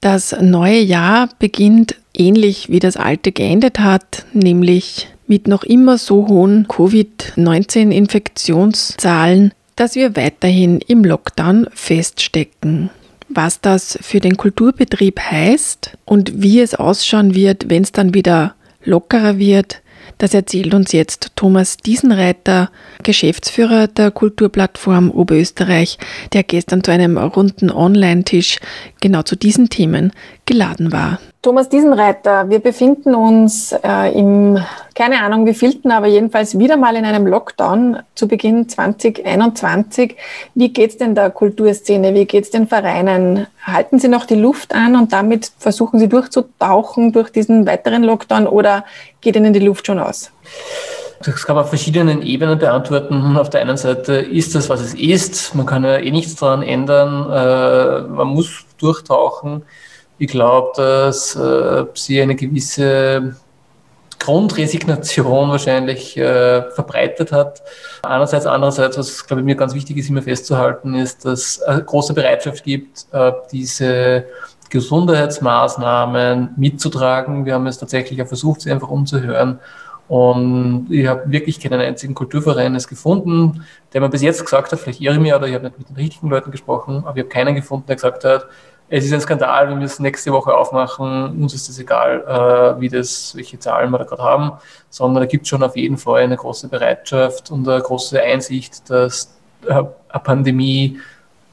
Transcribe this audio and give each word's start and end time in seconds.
Das 0.00 0.34
neue 0.40 0.80
Jahr 0.80 1.28
beginnt 1.38 1.96
ähnlich 2.14 2.70
wie 2.70 2.78
das 2.78 2.96
alte 2.96 3.32
geendet 3.32 3.80
hat, 3.80 4.24
nämlich 4.32 5.08
mit 5.26 5.46
noch 5.46 5.62
immer 5.62 5.98
so 5.98 6.26
hohen 6.26 6.66
Covid-19-Infektionszahlen, 6.68 9.52
dass 9.76 9.94
wir 9.94 10.16
weiterhin 10.16 10.80
im 10.80 11.04
Lockdown 11.04 11.66
feststecken. 11.72 12.88
Was 13.28 13.60
das 13.60 13.98
für 14.00 14.20
den 14.20 14.38
Kulturbetrieb 14.38 15.20
heißt 15.20 15.98
und 16.04 16.42
wie 16.42 16.60
es 16.60 16.74
ausschauen 16.74 17.34
wird, 17.34 17.68
wenn 17.68 17.82
es 17.82 17.92
dann 17.92 18.14
wieder 18.14 18.54
lockerer 18.84 19.36
wird, 19.38 19.82
das 20.18 20.34
erzählt 20.34 20.74
uns 20.74 20.92
jetzt 20.92 21.32
Thomas 21.36 21.76
Diesenreiter, 21.76 22.70
Geschäftsführer 23.02 23.86
der 23.86 24.10
Kulturplattform 24.10 25.10
Oberösterreich, 25.10 25.98
der 26.32 26.42
gestern 26.42 26.84
zu 26.84 26.90
einem 26.90 27.18
runden 27.18 27.70
Online-Tisch 27.70 28.58
genau 29.00 29.22
zu 29.22 29.36
diesen 29.36 29.68
Themen 29.70 30.12
geladen 30.46 30.92
war. 30.92 31.18
Thomas 31.42 31.70
Diesenreiter, 31.70 32.50
wir 32.50 32.58
befinden 32.58 33.14
uns 33.14 33.72
äh, 33.72 34.12
im, 34.12 34.58
keine 34.94 35.22
Ahnung 35.22 35.46
wie 35.46 35.54
vielten, 35.54 35.90
aber 35.90 36.06
jedenfalls 36.06 36.58
wieder 36.58 36.76
mal 36.76 36.96
in 36.96 37.06
einem 37.06 37.26
Lockdown 37.26 38.00
zu 38.14 38.28
Beginn 38.28 38.68
2021. 38.68 40.16
Wie 40.54 40.70
geht's 40.70 40.98
denn 40.98 41.14
der 41.14 41.30
Kulturszene? 41.30 42.12
Wie 42.12 42.26
geht's 42.26 42.50
den 42.50 42.68
Vereinen? 42.68 43.46
Halten 43.62 43.98
Sie 43.98 44.08
noch 44.08 44.26
die 44.26 44.34
Luft 44.34 44.74
an 44.74 44.96
und 44.96 45.14
damit 45.14 45.50
versuchen 45.56 45.98
Sie 45.98 46.10
durchzutauchen 46.10 47.12
durch 47.12 47.30
diesen 47.30 47.66
weiteren 47.66 48.02
Lockdown 48.02 48.46
oder 48.46 48.84
geht 49.22 49.34
Ihnen 49.34 49.54
die 49.54 49.60
Luft 49.60 49.86
schon 49.86 49.98
aus? 49.98 50.30
Das 51.24 51.46
kann 51.46 51.56
man 51.56 51.64
auf 51.64 51.70
verschiedenen 51.70 52.20
Ebenen 52.20 52.58
beantworten. 52.58 53.38
Auf 53.38 53.48
der 53.48 53.62
einen 53.62 53.78
Seite 53.78 54.12
ist 54.12 54.54
das, 54.54 54.68
was 54.68 54.82
es 54.82 54.92
ist. 54.92 55.54
Man 55.54 55.64
kann 55.64 55.84
ja 55.84 55.96
eh 55.96 56.10
nichts 56.10 56.34
daran 56.34 56.62
ändern. 56.62 57.30
Äh, 57.30 58.08
man 58.08 58.28
muss 58.28 58.66
durchtauchen. 58.78 59.62
Ich 60.20 60.28
glaube, 60.28 60.72
dass 60.76 61.34
äh, 61.34 61.86
sie 61.94 62.20
eine 62.20 62.36
gewisse 62.36 63.36
Grundresignation 64.18 65.48
wahrscheinlich 65.48 66.14
äh, 66.14 66.70
verbreitet 66.72 67.32
hat. 67.32 67.62
Einerseits, 68.02 68.44
andererseits, 68.44 68.98
was 68.98 69.26
glaube 69.26 69.40
ich 69.40 69.46
mir 69.46 69.54
ganz 69.54 69.74
wichtig 69.74 69.96
ist, 69.96 70.10
immer 70.10 70.20
festzuhalten, 70.20 70.94
ist, 70.94 71.24
dass 71.24 71.40
es 71.40 71.62
eine 71.62 71.82
große 71.82 72.12
Bereitschaft 72.12 72.64
gibt, 72.64 73.06
äh, 73.12 73.32
diese 73.50 74.26
Gesundheitsmaßnahmen 74.68 76.50
mitzutragen. 76.54 77.46
Wir 77.46 77.54
haben 77.54 77.66
es 77.66 77.78
tatsächlich 77.78 78.20
auch 78.20 78.28
versucht, 78.28 78.60
sie 78.60 78.70
einfach 78.70 78.90
umzuhören. 78.90 79.58
Und 80.06 80.88
ich 80.90 81.06
habe 81.06 81.32
wirklich 81.32 81.58
keinen 81.60 81.80
einzigen 81.80 82.14
Kulturverein 82.14 82.76
gefunden, 82.76 83.64
der 83.94 84.02
mir 84.02 84.10
bis 84.10 84.20
jetzt 84.20 84.44
gesagt 84.44 84.70
hat, 84.70 84.80
vielleicht 84.80 85.00
irre 85.00 85.14
ich 85.14 85.20
mich 85.20 85.32
oder 85.32 85.46
ich 85.46 85.54
habe 85.54 85.64
nicht 85.64 85.78
mit 85.78 85.88
den 85.88 85.96
richtigen 85.96 86.28
Leuten 86.28 86.50
gesprochen, 86.50 87.04
aber 87.06 87.16
ich 87.16 87.22
habe 87.22 87.30
keinen 87.30 87.54
gefunden, 87.54 87.86
der 87.86 87.96
gesagt 87.96 88.24
hat, 88.24 88.48
es 88.90 89.04
ist 89.04 89.12
ein 89.12 89.20
Skandal, 89.20 89.68
wir 89.68 89.76
müssen 89.76 90.02
nächste 90.02 90.32
Woche 90.32 90.52
aufmachen, 90.52 91.40
uns 91.40 91.54
ist 91.54 91.68
es 91.68 91.78
egal, 91.78 92.24
äh, 92.26 92.80
wie 92.80 92.88
das, 92.88 93.34
welche 93.36 93.58
Zahlen 93.58 93.90
wir 93.92 93.98
da 93.98 94.04
gerade 94.04 94.22
haben, 94.22 94.52
sondern 94.90 95.22
da 95.22 95.26
gibt 95.26 95.44
es 95.44 95.48
schon 95.48 95.62
auf 95.62 95.76
jeden 95.76 95.96
Fall 95.96 96.22
eine 96.22 96.36
große 96.36 96.68
Bereitschaft 96.68 97.52
und 97.52 97.68
eine 97.68 97.80
große 97.80 98.20
Einsicht, 98.20 98.90
dass 98.90 99.32
äh, 99.66 99.74
eine 99.74 100.22
Pandemie 100.24 100.98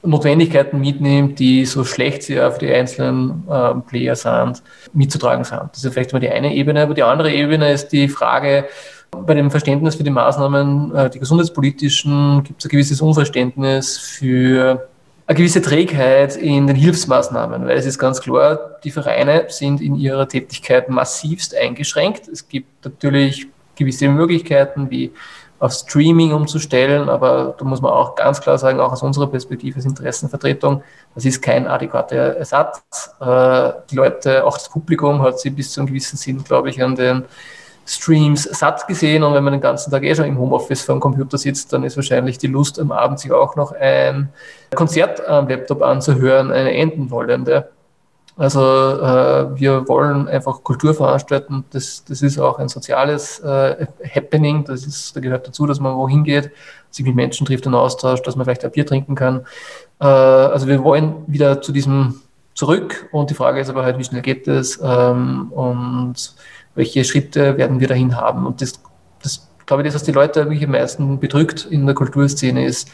Notwendigkeiten 0.02 0.80
mitnimmt, 0.80 1.38
die 1.38 1.66
so 1.66 1.84
schlecht 1.84 2.24
sie 2.24 2.42
auf 2.42 2.58
die 2.58 2.74
einzelnen 2.74 3.44
äh, 3.50 3.76
Player 3.88 4.16
sind, 4.16 4.64
mitzutragen 4.94 5.44
sind. 5.44 5.64
Das 5.74 5.84
ist 5.84 5.94
vielleicht 5.94 6.14
mal 6.14 6.20
die 6.20 6.30
eine 6.30 6.56
Ebene, 6.56 6.82
aber 6.82 6.96
die 6.96 7.04
andere 7.04 7.32
Ebene 7.32 7.72
ist 7.72 7.90
die 7.90 8.08
Frage, 8.08 8.66
bei 9.12 9.34
dem 9.36 9.52
Verständnis 9.52 9.96
für 9.96 10.04
die 10.04 10.10
Maßnahmen, 10.10 10.96
äh, 10.96 11.10
die 11.12 11.20
gesundheitspolitischen, 11.20 12.44
gibt 12.44 12.62
es 12.62 12.66
ein 12.66 12.70
gewisses 12.70 13.00
Unverständnis 13.00 14.00
für 14.00 14.88
eine 15.28 15.36
gewisse 15.38 15.62
Trägheit 15.62 16.38
in 16.38 16.68
den 16.68 16.76
Hilfsmaßnahmen, 16.76 17.68
weil 17.68 17.78
es 17.78 17.86
ist 17.86 18.00
ganz 18.00 18.22
klar, 18.22 18.78
die 18.84 18.92
Vereine 18.92 19.46
sind 19.50 19.82
in 19.82 19.96
ihrer 19.96 20.28
Tätigkeit 20.28 20.88
massivst 20.88 21.54
eingeschränkt. 21.54 22.30
Es 22.30 22.48
gibt 22.48 22.86
natürlich 22.86 23.48
gewisse 23.76 24.08
Möglichkeiten, 24.08 24.90
wie 24.90 25.12
auf 25.60 25.74
Streaming 25.74 26.34
umzustellen, 26.34 27.10
aber 27.10 27.56
da 27.58 27.66
muss 27.66 27.82
man 27.82 27.92
auch 27.92 28.16
ganz 28.16 28.40
klar 28.40 28.58
sagen, 28.58 28.80
auch 28.80 28.94
aus 28.94 29.02
unserer 29.02 29.28
Perspektive 29.28 29.78
als 29.78 29.86
Interessenvertretung, 29.86 30.84
das 31.16 31.26
ist 31.26 31.42
kein 31.42 31.68
adäquater 31.68 32.38
Ersatz. 32.38 32.84
Äh, 33.20 33.72
die 33.90 33.96
Leute, 33.96 34.46
auch 34.46 34.54
das 34.54 34.70
Publikum 34.70 35.22
hat 35.24 35.40
sie 35.40 35.50
bis 35.50 35.74
zu 35.74 35.82
einem 35.82 35.88
gewissen 35.88 36.16
Sinn, 36.16 36.44
glaube 36.44 36.70
ich, 36.70 36.82
an 36.82 36.96
den 36.96 37.26
Streams 37.88 38.44
satt 38.44 38.86
gesehen 38.88 39.24
und 39.24 39.34
wenn 39.34 39.44
man 39.44 39.54
den 39.54 39.62
ganzen 39.62 39.92
Tag 39.92 40.04
eh 40.04 40.14
schon 40.14 40.26
im 40.26 40.38
Homeoffice 40.38 40.82
vor 40.82 40.96
dem 40.96 41.00
Computer 41.00 41.38
sitzt, 41.38 41.72
dann 41.72 41.84
ist 41.84 41.96
wahrscheinlich 41.96 42.38
die 42.38 42.48
Lust 42.48 42.80
am 42.80 42.92
Abend 42.92 43.20
sich 43.20 43.32
auch 43.32 43.56
noch 43.56 43.72
ein 43.72 44.30
Konzert 44.76 45.26
am 45.26 45.48
Laptop 45.48 45.82
anzuhören 45.82 46.52
eine 46.52 46.74
enden 46.74 47.10
wollende. 47.10 47.70
Also 48.36 48.62
äh, 48.62 49.60
wir 49.60 49.88
wollen 49.88 50.28
einfach 50.28 50.64
Kultur 50.64 50.94
veranstalten. 50.94 51.64
Das, 51.72 52.04
das 52.06 52.22
ist 52.22 52.38
auch 52.38 52.60
ein 52.60 52.68
soziales 52.68 53.40
äh, 53.40 53.88
Happening. 54.14 54.64
Das 54.66 54.86
ist, 54.86 55.16
da 55.16 55.22
gehört 55.22 55.48
dazu, 55.48 55.66
dass 55.66 55.80
man 55.80 55.96
wohin 55.96 56.24
geht, 56.24 56.52
sich 56.92 57.06
mit 57.06 57.16
Menschen 57.16 57.48
trifft 57.48 57.66
und 57.66 57.74
austauscht, 57.74 58.28
dass 58.28 58.36
man 58.36 58.46
vielleicht 58.46 58.64
ein 58.64 58.72
Bier 58.72 58.86
trinken 58.86 59.16
kann. 59.16 59.46
Äh, 60.00 60.06
also 60.06 60.68
wir 60.68 60.84
wollen 60.84 61.16
wieder 61.26 61.62
zu 61.62 61.72
diesem 61.72 62.22
zurück 62.54 63.08
und 63.12 63.30
die 63.30 63.36
Frage 63.36 63.60
ist 63.60 63.70
aber 63.70 63.84
halt, 63.84 63.98
wie 63.98 64.04
schnell 64.04 64.24
geht 64.24 64.48
es 64.48 64.80
ähm, 64.84 65.52
und 65.52 66.34
welche 66.78 67.04
Schritte 67.04 67.58
werden 67.58 67.80
wir 67.80 67.88
dahin 67.88 68.16
haben. 68.16 68.46
Und 68.46 68.62
das, 68.62 68.80
das 69.22 69.50
glaube 69.66 69.84
ich, 69.84 69.88
das, 69.88 69.96
was 69.96 70.04
die 70.04 70.14
Leute 70.14 70.46
wirklich 70.46 70.64
am 70.64 70.72
meisten 70.72 71.20
bedrückt 71.20 71.68
in 71.70 71.86
der 71.86 71.94
Kulturszene, 71.94 72.66
ist 72.66 72.90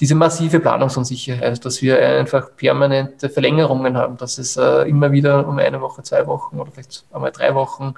diese 0.00 0.14
massive 0.14 0.58
Planungsunsicherheit, 0.58 1.64
dass 1.64 1.82
wir 1.82 2.00
einfach 2.00 2.56
permanente 2.56 3.28
Verlängerungen 3.28 3.96
haben, 3.96 4.16
dass 4.16 4.38
es 4.38 4.56
äh, 4.56 4.88
immer 4.88 5.12
wieder 5.12 5.46
um 5.46 5.58
eine 5.58 5.80
Woche, 5.80 6.02
zwei 6.02 6.26
Wochen 6.26 6.58
oder 6.58 6.70
vielleicht 6.72 7.04
einmal 7.12 7.30
drei 7.30 7.54
Wochen 7.54 7.94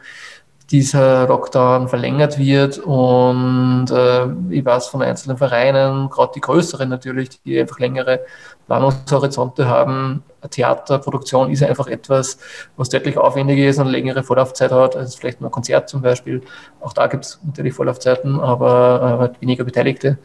dieser 0.71 1.29
Lockdown 1.29 1.89
verlängert 1.89 2.39
wird 2.39 2.79
und 2.79 3.87
äh, 3.91 4.27
ich 4.51 4.65
weiß 4.65 4.89
von 4.89 5.03
einzelnen 5.03 5.37
Vereinen, 5.37 6.11
gerade 6.11 6.33
die 6.35 6.41
größeren 6.41 6.89
natürlich, 6.89 7.41
die 7.43 7.61
einfach 7.61 7.79
längere 7.79 8.21
Planungshorizonte 8.67 9.69
haben. 9.69 10.25
Theaterproduktion 10.51 11.51
ist 11.51 11.63
einfach 11.63 11.87
etwas, 11.87 12.39
was 12.77 12.89
deutlich 12.89 13.17
aufwendiger 13.17 13.69
ist 13.69 13.79
und 13.79 13.87
längere 13.87 14.25
Vorlaufzeit 14.25 14.73
hat, 14.73 14.97
als 14.97 15.15
vielleicht 15.15 15.41
nur 15.41 15.51
ein 15.51 15.53
Konzert 15.53 15.89
zum 15.89 16.03
Beispiel. 16.03 16.43
Auch 16.81 16.93
da 16.93 17.07
gibt 17.07 17.25
es 17.25 17.41
natürlich 17.45 17.75
Vorlaufzeiten, 17.75 18.41
aber 18.41 19.33
äh, 19.37 19.43
weniger 19.43 19.65
Beteiligte. 19.65 20.19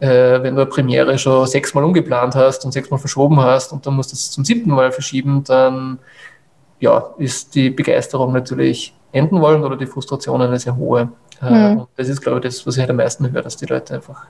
Äh, 0.00 0.42
wenn 0.42 0.56
du 0.56 0.62
eine 0.62 0.66
Premiere 0.66 1.18
schon 1.18 1.46
sechsmal 1.46 1.84
umgeplant 1.84 2.34
hast 2.34 2.64
und 2.64 2.72
sechsmal 2.72 2.98
verschoben 2.98 3.40
hast 3.40 3.72
und 3.72 3.86
dann 3.86 3.94
musst 3.94 4.10
du 4.10 4.14
es 4.14 4.30
zum 4.30 4.44
siebten 4.44 4.70
Mal 4.70 4.90
verschieben, 4.90 5.44
dann 5.44 5.98
ja, 6.84 7.14
ist 7.16 7.54
die 7.54 7.70
Begeisterung 7.70 8.32
natürlich 8.32 8.94
enden 9.10 9.40
wollen 9.40 9.64
oder 9.64 9.76
die 9.76 9.86
Frustration 9.86 10.42
eine 10.42 10.58
sehr 10.58 10.76
hohe. 10.76 11.08
Mhm. 11.40 11.80
Und 11.80 11.88
das 11.96 12.08
ist, 12.08 12.20
glaube 12.20 12.38
ich, 12.38 12.44
das, 12.44 12.66
was 12.66 12.76
ich 12.76 12.80
halt 12.80 12.90
am 12.90 12.96
meisten 12.96 13.32
höre, 13.32 13.42
dass 13.42 13.56
die 13.56 13.64
Leute 13.64 13.94
einfach 13.94 14.26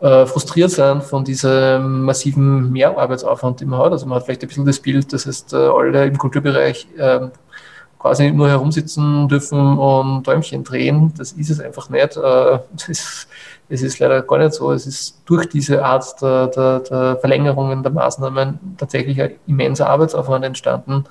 äh, 0.00 0.26
frustriert 0.26 0.70
sind 0.70 1.02
von 1.02 1.24
diesem 1.24 2.02
massiven 2.02 2.70
Mehrarbeitsaufwand, 2.70 3.60
den 3.60 3.70
man 3.70 3.80
hat. 3.80 3.92
Also 3.92 4.06
man 4.06 4.16
hat 4.16 4.24
vielleicht 4.24 4.42
ein 4.42 4.48
bisschen 4.48 4.66
das 4.66 4.78
Bild, 4.78 5.10
das 5.12 5.26
heißt, 5.26 5.54
äh, 5.54 5.56
alle 5.56 6.06
im 6.06 6.18
Kulturbereich 6.18 6.86
äh, 6.98 7.28
quasi 7.98 8.30
nur 8.30 8.48
herumsitzen 8.48 9.28
dürfen 9.28 9.78
und 9.78 10.26
Däumchen 10.26 10.64
drehen. 10.64 11.14
Das 11.16 11.32
ist 11.32 11.50
es 11.50 11.60
einfach 11.60 11.88
nicht. 11.88 12.16
Äh, 12.16 12.58
das, 12.88 13.26
es 13.70 13.82
ist 13.82 13.98
leider 14.00 14.22
gar 14.22 14.38
nicht 14.38 14.52
so. 14.52 14.72
Es 14.72 14.86
ist 14.86 15.22
durch 15.24 15.48
diese 15.48 15.84
Art 15.84 16.20
der, 16.20 16.48
der, 16.48 16.80
der 16.80 17.16
Verlängerungen 17.16 17.82
der 17.82 17.92
Maßnahmen 17.92 18.76
tatsächlich 18.76 19.22
ein 19.22 19.36
immenser 19.46 19.88
Arbeitsaufwand 19.88 20.44
entstanden. 20.44 21.04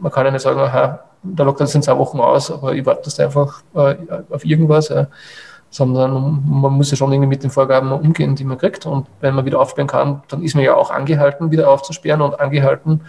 Man 0.00 0.10
kann 0.10 0.24
ja 0.24 0.32
nicht 0.32 0.42
sagen, 0.42 0.58
aha, 0.58 1.00
der 1.22 1.44
Lockdown 1.44 1.66
sind 1.66 1.84
zwei 1.84 1.98
Wochen 1.98 2.18
aus, 2.20 2.50
aber 2.50 2.74
ich 2.74 2.86
warte 2.86 3.02
das 3.04 3.20
einfach 3.20 3.62
äh, 3.74 3.96
auf 4.30 4.44
irgendwas. 4.44 4.88
Ja. 4.88 5.08
Sondern 5.68 6.42
man 6.46 6.72
muss 6.72 6.90
ja 6.90 6.96
schon 6.96 7.12
irgendwie 7.12 7.28
mit 7.28 7.42
den 7.42 7.50
Vorgaben 7.50 7.92
umgehen, 7.92 8.34
die 8.34 8.44
man 8.44 8.56
kriegt. 8.56 8.86
Und 8.86 9.08
wenn 9.20 9.34
man 9.34 9.44
wieder 9.44 9.60
aufsperren 9.60 9.88
kann, 9.88 10.22
dann 10.28 10.42
ist 10.42 10.54
man 10.54 10.64
ja 10.64 10.74
auch 10.74 10.90
angehalten, 10.90 11.50
wieder 11.50 11.68
aufzusperren 11.68 12.22
und 12.22 12.40
angehalten, 12.40 13.02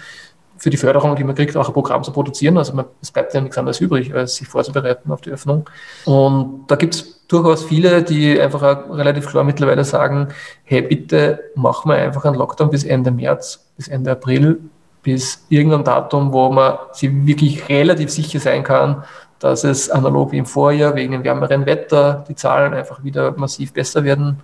für 0.58 0.70
die 0.70 0.78
Förderung, 0.78 1.16
die 1.16 1.24
man 1.24 1.36
kriegt, 1.36 1.56
auch 1.56 1.68
ein 1.68 1.74
Programm 1.74 2.04
zu 2.04 2.12
produzieren. 2.12 2.58
Also 2.58 2.74
man, 2.74 2.86
es 3.02 3.12
bleibt 3.12 3.34
ja 3.34 3.42
nichts 3.42 3.58
anderes 3.58 3.80
übrig, 3.80 4.14
als 4.14 4.36
sich 4.36 4.48
vorzubereiten 4.48 5.12
auf 5.12 5.22
die 5.22 5.32
Öffnung. 5.32 5.70
Und 6.06 6.66
da 6.68 6.76
gibt 6.76 6.96
es 6.96 7.26
durchaus 7.28 7.64
viele, 7.64 8.04
die 8.04 8.40
einfach 8.40 8.62
relativ 8.90 9.28
klar 9.28 9.44
mittlerweile 9.44 9.84
sagen, 9.84 10.30
hey, 10.64 10.82
bitte 10.82 11.40
machen 11.56 11.90
wir 11.90 11.98
einfach 11.98 12.26
einen 12.26 12.36
Lockdown 12.36 12.70
bis 12.70 12.84
Ende 12.84 13.12
März, 13.12 13.66
bis 13.76 13.88
Ende 13.88 14.12
April, 14.12 14.60
bis 15.04 15.46
irgendein 15.50 15.84
Datum, 15.84 16.34
wo 16.34 16.50
man 16.50 16.78
sich 16.92 17.10
wirklich 17.26 17.70
relativ 17.70 18.10
sicher 18.10 18.40
sein 18.40 18.64
kann, 18.64 19.04
dass 19.40 19.64
es 19.64 19.90
analog 19.90 20.32
wie 20.32 20.40
im 20.40 20.46
Vorjahr 20.46 20.96
wegen 20.96 21.12
dem 21.12 21.24
wärmeren 21.24 21.66
Wetter 21.66 22.26
die 22.28 22.36
Zahlen 22.36 22.74
einfach 22.74 23.04
wieder 23.04 23.32
massiv 23.38 23.74
besser 23.74 24.04
werden, 24.04 24.42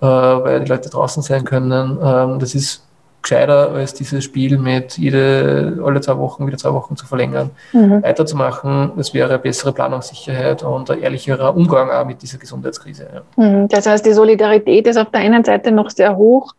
äh, 0.00 0.06
weil 0.06 0.60
die 0.60 0.70
Leute 0.70 0.90
draußen 0.90 1.22
sein 1.22 1.44
können. 1.44 1.98
Ähm, 2.02 2.38
das 2.38 2.54
ist 2.54 2.84
gescheiter 3.24 3.72
als 3.72 3.94
dieses 3.94 4.22
Spiel 4.22 4.58
mit 4.58 4.96
jede, 4.96 5.80
alle 5.84 6.00
zwei 6.00 6.16
Wochen, 6.18 6.46
wieder 6.46 6.58
zwei 6.58 6.72
Wochen 6.72 6.96
zu 6.96 7.06
verlängern, 7.06 7.50
mhm. 7.72 8.02
weiterzumachen. 8.02 8.92
Das 8.96 9.12
wäre 9.12 9.30
eine 9.30 9.38
bessere 9.40 9.72
Planungssicherheit 9.72 10.62
und 10.62 10.90
ein 10.90 11.00
ehrlicherer 11.00 11.56
Umgang 11.56 11.90
auch 11.90 12.06
mit 12.06 12.22
dieser 12.22 12.38
Gesundheitskrise. 12.38 13.08
Ja. 13.12 13.42
Mhm. 13.42 13.68
Das 13.68 13.86
heißt, 13.86 14.06
die 14.06 14.12
Solidarität 14.12 14.86
ist 14.86 14.96
auf 14.96 15.10
der 15.10 15.20
einen 15.20 15.42
Seite 15.42 15.72
noch 15.72 15.90
sehr 15.90 16.16
hoch 16.16 16.54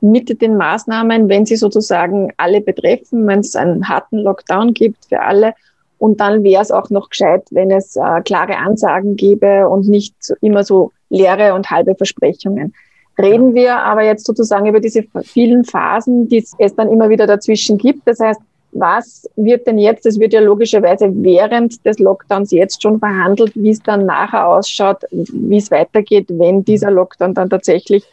mit 0.00 0.40
den 0.40 0.56
Maßnahmen, 0.56 1.28
wenn 1.28 1.46
sie 1.46 1.56
sozusagen 1.56 2.32
alle 2.36 2.60
betreffen, 2.60 3.26
wenn 3.26 3.40
es 3.40 3.54
einen 3.54 3.88
harten 3.88 4.18
Lockdown 4.18 4.74
gibt 4.74 5.06
für 5.06 5.20
alle. 5.20 5.54
Und 5.98 6.20
dann 6.20 6.44
wäre 6.44 6.62
es 6.62 6.70
auch 6.70 6.90
noch 6.90 7.10
gescheit, 7.10 7.42
wenn 7.50 7.70
es 7.70 7.96
äh, 7.96 8.20
klare 8.24 8.56
Ansagen 8.56 9.16
gäbe 9.16 9.68
und 9.68 9.88
nicht 9.88 10.14
immer 10.40 10.62
so 10.62 10.92
leere 11.10 11.54
und 11.54 11.70
halbe 11.70 11.94
Versprechungen. 11.96 12.72
Reden 13.20 13.54
wir 13.54 13.78
aber 13.78 14.04
jetzt 14.04 14.26
sozusagen 14.26 14.66
über 14.66 14.80
diese 14.80 15.04
vielen 15.22 15.64
Phasen, 15.64 16.28
die 16.28 16.44
es 16.58 16.74
dann 16.76 16.88
immer 16.88 17.08
wieder 17.08 17.26
dazwischen 17.26 17.76
gibt. 17.76 18.06
Das 18.06 18.20
heißt, 18.20 18.40
was 18.72 19.28
wird 19.36 19.66
denn 19.66 19.78
jetzt, 19.78 20.06
es 20.06 20.20
wird 20.20 20.32
ja 20.32 20.40
logischerweise 20.40 21.10
während 21.12 21.84
des 21.84 21.98
Lockdowns 21.98 22.50
jetzt 22.50 22.82
schon 22.82 22.98
verhandelt, 22.98 23.52
wie 23.54 23.70
es 23.70 23.82
dann 23.82 24.06
nachher 24.06 24.46
ausschaut, 24.46 24.98
wie 25.10 25.56
es 25.56 25.70
weitergeht, 25.70 26.26
wenn 26.28 26.64
dieser 26.64 26.90
Lockdown 26.90 27.34
dann 27.34 27.50
tatsächlich 27.50 28.04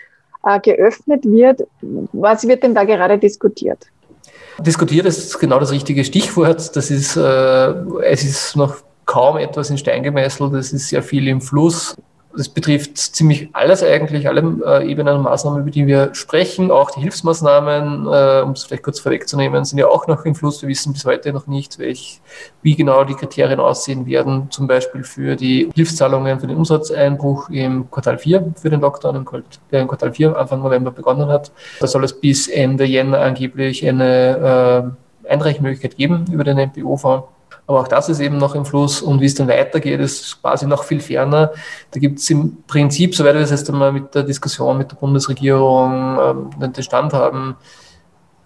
äh, 0.45 0.59
geöffnet 0.59 1.25
wird. 1.25 1.63
Was 2.13 2.47
wird 2.47 2.63
denn 2.63 2.73
da 2.73 2.83
gerade 2.83 3.17
diskutiert? 3.17 3.79
Diskutiert 4.59 5.05
ist 5.05 5.37
genau 5.39 5.59
das 5.59 5.71
richtige 5.71 6.03
Stichwort. 6.05 6.75
Das 6.75 6.89
ist, 6.89 7.17
äh, 7.17 7.21
es 8.03 8.23
ist 8.23 8.55
noch 8.55 8.77
kaum 9.05 9.37
etwas 9.37 9.69
in 9.69 9.77
Stein 9.77 10.03
gemeißelt. 10.03 10.53
Es 10.53 10.71
ist 10.71 10.89
sehr 10.89 11.03
viel 11.03 11.27
im 11.27 11.41
Fluss. 11.41 11.95
Das 12.37 12.49
betrifft 12.49 12.97
ziemlich 12.97 13.49
alles 13.53 13.83
eigentlich, 13.83 14.27
alle 14.27 14.41
äh, 14.65 14.89
Ebenen 14.89 15.17
und 15.17 15.23
Maßnahmen, 15.23 15.61
über 15.61 15.71
die 15.71 15.87
wir 15.87 16.13
sprechen. 16.13 16.71
Auch 16.71 16.91
die 16.91 17.01
Hilfsmaßnahmen, 17.01 18.07
äh, 18.07 18.41
um 18.43 18.51
es 18.51 18.63
vielleicht 18.63 18.83
kurz 18.83 18.99
vorwegzunehmen, 18.99 19.63
sind 19.65 19.79
ja 19.79 19.87
auch 19.87 20.07
noch 20.07 20.25
im 20.25 20.35
Fluss. 20.35 20.61
Wir 20.61 20.69
wissen 20.69 20.93
bis 20.93 21.05
heute 21.05 21.31
noch 21.33 21.47
nicht, 21.47 21.79
welch, 21.79 22.21
wie 22.61 22.75
genau 22.75 23.03
die 23.03 23.15
Kriterien 23.15 23.59
aussehen 23.59 24.05
werden, 24.05 24.47
zum 24.51 24.67
Beispiel 24.67 25.03
für 25.03 25.35
die 25.35 25.69
Hilfszahlungen 25.73 26.39
für 26.39 26.47
den 26.47 26.57
Umsatzeinbruch 26.57 27.49
im 27.49 27.89
Quartal 27.89 28.17
4 28.17 28.53
für 28.55 28.69
den 28.69 28.81
Lockdown, 28.81 29.25
der 29.71 29.81
im 29.81 29.88
Quartal 29.88 30.13
4 30.13 30.38
Anfang 30.38 30.61
November 30.61 30.91
begonnen 30.91 31.29
hat. 31.29 31.51
Da 31.79 31.88
soll 31.88 32.03
es 32.03 32.19
bis 32.19 32.47
Ende 32.47 32.85
Jänner 32.85 33.19
angeblich 33.19 33.88
eine 33.88 34.93
äh, 35.25 35.31
Einreichmöglichkeit 35.31 35.97
geben 35.97 36.25
über 36.31 36.43
den 36.43 36.57
MPO-Fonds. 36.57 37.34
Aber 37.68 37.81
auch 37.81 37.88
das 37.88 38.09
ist 38.09 38.19
eben 38.19 38.38
noch 38.38 38.53
im 38.53 38.65
Fluss 38.65 39.01
und 39.01 39.21
wie 39.21 39.25
es 39.25 39.33
dann 39.33 39.47
weitergeht, 39.47 40.00
ist 40.00 40.39
quasi 40.42 40.68
noch 40.68 40.83
viel 40.83 41.00
ferner. 41.00 41.51
Da 41.92 42.00
gibt 42.00 42.19
es 42.19 42.30
im 42.30 42.57
Prinzip, 42.68 43.15
soweit 43.15 43.33
wir 43.33 43.42
das 43.42 43.50
jetzt 43.50 43.69
einmal 43.69 43.92
mit 43.92 44.13
der 44.13 44.24
Diskussion 44.24 44.77
mit 44.77 44.92
der 44.92 44.97
Bundesregierung 44.97 46.51
ähm, 46.59 46.71
den 46.74 46.83
Stand 46.83 47.13
haben, 47.13 47.56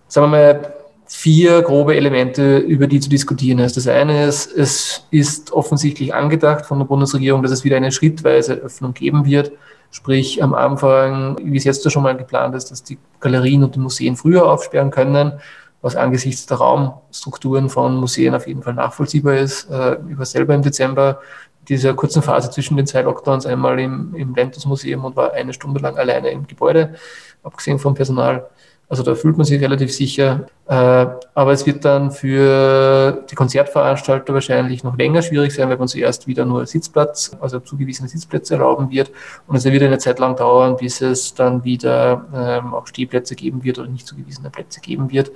sagen 0.08 0.32
wir 0.32 0.38
mal, 0.38 0.74
vier 1.06 1.64
grobe 1.64 1.96
Elemente, 1.96 2.60
über 2.60 2.88
die 2.88 3.00
zu 3.00 3.10
diskutieren 3.10 3.60
ist. 3.60 3.76
Das 3.76 3.88
eine 3.88 4.26
ist, 4.26 4.56
es 4.56 5.08
ist 5.10 5.52
offensichtlich 5.52 6.14
angedacht 6.14 6.66
von 6.66 6.78
der 6.78 6.86
Bundesregierung, 6.86 7.42
dass 7.42 7.52
es 7.52 7.64
wieder 7.64 7.78
eine 7.78 7.92
schrittweise 7.92 8.54
Öffnung 8.54 8.94
geben 8.94 9.26
wird. 9.26 9.52
Sprich, 9.92 10.44
am 10.44 10.54
Anfang, 10.54 11.38
wie 11.44 11.58
es 11.58 11.64
jetzt 11.64 11.92
schon 11.92 12.04
mal 12.04 12.16
geplant 12.16 12.54
ist, 12.54 12.70
dass 12.70 12.84
die 12.84 13.00
Galerien 13.20 13.64
und 13.64 13.74
die 13.74 13.80
Museen 13.80 14.16
früher 14.16 14.46
aufsperren 14.46 14.92
können 14.92 15.34
was 15.82 15.96
angesichts 15.96 16.46
der 16.46 16.58
Raumstrukturen 16.58 17.70
von 17.70 17.96
Museen 17.98 18.36
auf 18.36 18.48
jeden 18.48 18.64
Fall 18.64 18.74
nachvollziehbar 18.74 19.36
ist. 19.38 19.70
Äh, 19.70 19.98
ich 20.10 20.18
war 20.18 20.26
selber 20.26 20.54
im 20.54 20.62
Dezember 20.62 21.20
dieser 21.68 21.94
kurzen 21.94 22.22
Phase 22.22 22.50
zwischen 22.50 22.78
den 22.78 22.88
zwei 22.88 23.02
Lockdowns 23.04 23.46
einmal 23.46 23.80
im, 23.80 24.16
im 24.16 24.34
Lentus 24.34 24.66
Museum 24.66 25.06
und 25.06 25.16
war 25.16 25.34
eine 25.34 25.54
Stunde 25.54 25.80
lang 25.80 25.98
alleine 25.98 26.32
im 26.32 26.48
Gebäude, 26.48 26.96
abgesehen 27.44 27.80
vom 27.80 27.94
Personal. 27.94 28.50
Also 28.90 29.04
da 29.04 29.14
fühlt 29.14 29.38
man 29.38 29.46
sich 29.46 29.62
relativ 29.62 29.94
sicher. 29.94 30.48
Äh, 30.68 31.06
aber 31.36 31.52
es 31.52 31.68
wird 31.68 31.86
dann 31.86 32.10
für 32.10 33.24
die 33.30 33.36
Konzertveranstalter 33.36 34.34
wahrscheinlich 34.34 34.84
noch 34.84 34.98
länger 34.98 35.22
schwierig 35.22 35.54
sein, 35.54 35.70
weil 35.70 35.78
man 35.78 35.88
zuerst 35.88 36.26
wieder 36.26 36.44
nur 36.44 36.66
Sitzplatz, 36.66 37.38
also 37.40 37.60
zugewiesene 37.60 38.10
Sitzplätze 38.10 38.56
erlauben 38.56 38.90
wird. 38.90 39.12
Und 39.46 39.56
es 39.56 39.64
wird 39.64 39.84
eine 39.84 40.00
Zeit 40.00 40.18
lang 40.18 40.36
dauern, 40.36 40.76
bis 40.76 41.02
es 41.02 41.36
dann 41.36 41.64
wieder 41.64 42.26
ähm, 42.34 42.74
auch 42.74 42.88
Stehplätze 42.88 43.36
geben 43.36 43.64
wird 43.64 43.78
oder 43.78 43.88
nicht 43.88 44.08
zugewiesene 44.08 44.50
Plätze 44.50 44.82
geben 44.82 45.12
wird. 45.12 45.32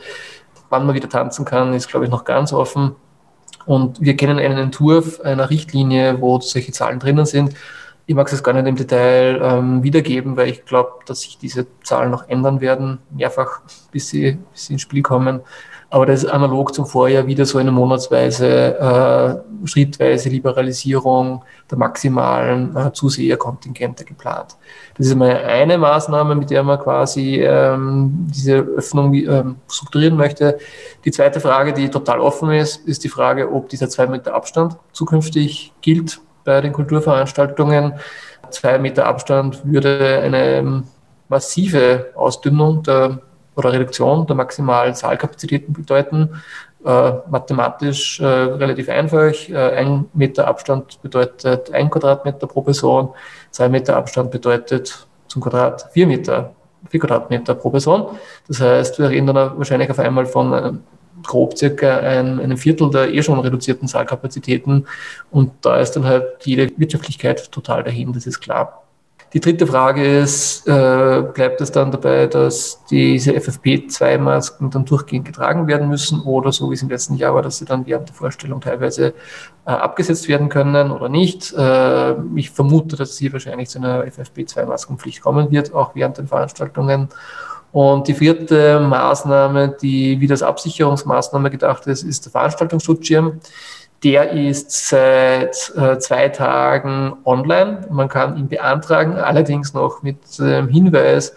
Wann 0.70 0.88
man 0.88 0.96
wieder 0.96 1.08
tanzen 1.08 1.46
kann, 1.46 1.74
ist, 1.74 1.90
glaube 1.90 2.06
ich, 2.06 2.12
noch 2.12 2.24
ganz 2.24 2.54
offen. 2.54 2.96
Und 3.68 4.02
wir 4.02 4.18
kennen 4.18 4.40
einen 4.40 4.58
Entwurf 4.58 5.22
einer 5.22 5.52
Richtlinie, 5.52 6.20
wo 6.20 6.40
solche 6.40 6.72
Zahlen 6.72 7.00
drinnen 7.00 7.28
sind. 7.28 7.54
Ich 8.06 8.16
mag 8.16 8.32
es 8.32 8.44
gar 8.44 8.54
nicht 8.54 8.68
im 8.68 8.76
Detail 8.76 9.40
ähm, 9.42 9.82
wiedergeben, 9.82 10.36
weil 10.36 10.50
ich 10.50 10.66
glaube, 10.66 10.92
dass 11.06 11.22
sich 11.22 11.38
diese 11.38 11.68
Zahlen 11.84 12.12
noch 12.12 12.28
ändern 12.28 12.60
werden, 12.60 13.00
mehrfach, 13.12 13.62
bis 13.92 14.10
sie, 14.10 14.40
bis 14.52 14.66
sie 14.66 14.74
ins 14.74 14.82
Spiel 14.82 15.02
kommen. 15.02 15.40
Aber 15.90 16.06
das 16.06 16.24
ist 16.24 16.30
analog 16.30 16.74
zum 16.74 16.86
Vorjahr 16.86 17.28
wieder 17.28 17.46
so 17.46 17.60
eine 17.60 17.72
monatsweise, 17.72 18.78
äh, 19.64 19.68
schrittweise 19.68 20.28
Liberalisierung 20.28 21.44
der 21.70 21.78
maximalen 21.78 22.76
äh, 22.76 22.92
Zuseherkontingente 22.92 24.04
geplant. 24.04 24.58
Das 24.98 25.06
ist 25.06 25.16
mal 25.16 25.38
eine 25.38 25.78
Maßnahme, 25.78 26.36
mit 26.36 26.50
der 26.50 26.64
man 26.64 26.80
quasi 26.80 27.40
ähm, 27.42 28.28
diese 28.30 28.56
Öffnung 28.56 29.14
ähm, 29.14 29.58
strukturieren 29.70 30.18
möchte. 30.18 30.58
Die 31.06 31.12
zweite 31.12 31.40
Frage, 31.40 31.72
die 31.72 31.90
total 31.90 32.20
offen 32.20 32.52
ist, 32.52 32.86
ist 32.88 33.04
die 33.04 33.10
Frage, 33.10 33.50
ob 33.50 33.70
dieser 33.70 33.88
zwei 33.88 34.08
Meter 34.08 34.34
Abstand 34.34 34.76
zukünftig 34.92 35.74
gilt 35.82 36.20
bei 36.44 36.62
den 36.62 36.74
Kulturveranstaltungen. 36.74 37.94
Zwei 38.50 38.78
Meter 38.78 39.06
Abstand 39.06 39.66
würde 39.66 40.22
eine 40.24 40.84
massive 41.30 42.08
Ausdünnung 42.16 42.84
der, 42.84 43.20
oder 43.56 43.74
Reduktion 43.74 44.28
der 44.28 44.36
maximalen 44.36 44.94
Saalkapazitäten 44.94 45.74
bedeuten. 45.74 46.42
Äh, 46.86 47.14
mathematisch 47.30 48.20
äh, 48.20 48.26
relativ 48.26 48.90
einfach. 48.90 49.34
Äh, 49.48 49.56
ein 49.56 50.06
Meter 50.14 50.48
Abstand 50.48 51.02
bedeutet 51.02 51.72
ein 51.72 51.90
Quadratmeter 51.90 52.46
pro 52.46 52.62
Person. 52.62 53.10
Zwei 53.52 53.70
Meter 53.70 53.96
Abstand 53.96 54.32
bedeutet 54.32 55.08
zum 55.28 55.42
Quadrat 55.42 55.90
vier 55.94 56.08
Meter, 56.08 56.54
vier 56.90 57.00
Quadratmeter 57.00 57.56
pro 57.56 57.70
Person. 57.70 58.18
Das 58.50 58.60
heißt, 58.60 59.00
wir 59.00 59.10
reden 59.10 59.28
dann 59.28 59.58
wahrscheinlich 59.58 59.90
auf 59.90 60.00
einmal 60.00 60.26
von 60.26 60.54
einem 60.54 60.84
grob 61.24 61.58
circa 61.58 61.98
ein, 61.98 62.40
ein 62.40 62.58
Viertel 62.58 62.90
der 62.90 63.14
eh 63.14 63.24
schon 63.24 63.40
reduzierten 63.40 63.88
Saalkapazitäten. 63.88 64.88
Und 65.32 65.52
da 65.62 65.80
ist 65.80 65.92
dann 65.92 66.06
halt 66.06 66.26
jede 66.44 66.72
Wirtschaftlichkeit 66.78 67.52
total 67.52 67.84
dahin, 67.84 68.14
das 68.14 68.28
ist 68.28 68.40
klar. 68.40 68.84
Die 69.34 69.40
dritte 69.40 69.66
Frage 69.66 70.20
ist, 70.20 70.68
äh, 70.68 71.24
bleibt 71.34 71.60
es 71.60 71.72
dann 71.72 71.90
dabei, 71.90 72.28
dass 72.28 72.86
diese 72.92 73.32
FFP2-Masken 73.32 74.70
dann 74.70 74.86
durchgehend 74.86 75.26
getragen 75.26 75.66
werden 75.66 75.90
müssen 75.90 76.22
oder 76.22 76.52
so 76.52 76.70
wie 76.70 76.76
es 76.76 76.84
im 76.84 76.90
letzten 76.90 77.16
Jahr 77.16 77.34
war, 77.34 77.42
dass 77.42 77.58
sie 77.58 77.66
dann 77.66 77.88
während 77.88 78.10
der 78.10 78.16
Vorstellung 78.16 78.62
teilweise 78.62 79.16
äh, 79.66 79.72
abgesetzt 79.72 80.28
werden 80.28 80.50
können 80.50 80.92
oder 80.92 81.10
nicht? 81.10 81.52
Äh, 81.52 82.14
ich 82.36 82.52
vermute, 82.52 82.96
dass 82.96 83.10
es 83.10 83.18
hier 83.18 83.34
wahrscheinlich 83.34 83.70
zu 83.70 83.80
einer 83.80 84.04
FFP2-Maskenpflicht 84.04 85.22
kommen 85.22 85.50
wird, 85.50 85.74
auch 85.74 85.96
während 85.96 86.20
den 86.20 86.28
Veranstaltungen. 86.28 87.10
Und 87.74 88.08
die 88.08 88.14
vierte 88.14 88.80
Maßnahme, 88.80 89.76
die 89.82 90.20
wie 90.20 90.28
das 90.28 90.44
Absicherungsmaßnahme 90.44 91.50
gedacht 91.50 91.88
ist, 91.88 92.04
ist 92.04 92.24
der 92.24 92.32
Veranstaltungsschutzschirm. 92.32 93.40
Der 94.04 94.32
ist 94.32 94.90
seit 94.90 95.74
äh, 95.76 95.98
zwei 95.98 96.30
Tagen 96.30 97.14
online. 97.26 97.88
Man 97.90 98.10
kann 98.10 98.38
ihn 98.38 98.48
beantragen, 98.48 99.16
allerdings 99.16 99.74
noch 99.74 100.04
mit 100.04 100.18
dem 100.38 100.68
Hinweis, 100.68 101.34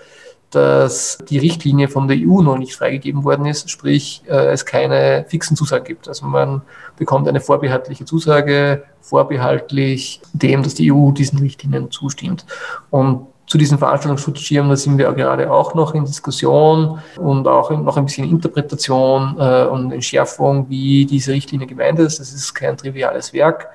dass 0.51 1.19
die 1.27 1.39
Richtlinie 1.39 1.89
von 1.89 2.07
der 2.07 2.19
EU 2.19 2.43
noch 2.43 2.59
nicht 2.59 2.75
freigegeben 2.75 3.25
worden 3.25 3.47
ist, 3.47 3.71
sprich 3.71 4.23
äh, 4.29 4.53
es 4.53 4.67
keine 4.67 5.25
fixen 5.29 5.57
Zusagen 5.57 5.85
gibt. 5.85 6.07
Also 6.07 6.27
man 6.27 6.61
bekommt 6.99 7.27
eine 7.29 7.41
vorbehaltliche 7.41 8.05
Zusage, 8.05 8.83
vorbehaltlich 9.01 10.21
dem, 10.35 10.63
dass 10.63 10.75
die 10.75 10.93
EU 10.93 11.13
diesen 11.13 11.39
Richtlinien 11.39 11.91
zustimmt. 11.91 12.45
Und 12.91 13.27
zu 13.47 13.59
diesen 13.59 13.79
Veranstaltungsschutzschirmen, 13.79 14.71
da 14.71 14.77
sind 14.77 14.99
wir 14.99 15.13
gerade 15.13 15.51
auch 15.53 15.75
noch 15.75 15.95
in 15.95 16.05
Diskussion 16.05 16.99
und 17.17 17.47
auch 17.47 17.71
noch 17.71 17.97
ein 17.97 18.05
bisschen 18.05 18.29
Interpretation 18.29 19.37
äh, 19.39 19.65
und 19.67 19.93
Entschärfung, 19.93 20.69
wie 20.69 21.07
diese 21.07 21.33
Richtlinie 21.33 21.67
gemeint 21.67 21.99
ist. 22.01 22.19
Das 22.19 22.33
ist 22.33 22.53
kein 22.55 22.77
triviales 22.77 23.33
Werk. 23.33 23.69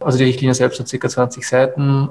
Also 0.00 0.16
die 0.16 0.24
Richtlinie 0.24 0.54
selbst 0.54 0.80
hat 0.80 0.90
ca. 0.90 1.08
20 1.08 1.46
Seiten. 1.46 2.08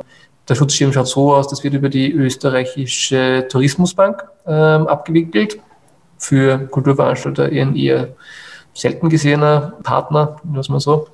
Der 0.48 0.56
Schutzschirm 0.56 0.94
schaut 0.94 1.08
so 1.08 1.34
aus, 1.34 1.48
das 1.48 1.64
wird 1.64 1.74
über 1.74 1.90
die 1.90 2.12
österreichische 2.12 3.48
Tourismusbank 3.50 4.24
ähm, 4.46 4.88
abgewickelt. 4.88 5.60
Für 6.20 6.60
Kulturveranstalter 6.68 7.46
ein 7.46 7.76
eher 7.76 8.10
selten 8.74 9.10
gesehener 9.10 9.74
Partner, 9.84 10.38
was 10.44 10.70
man 10.70 10.80
so. 10.80 11.08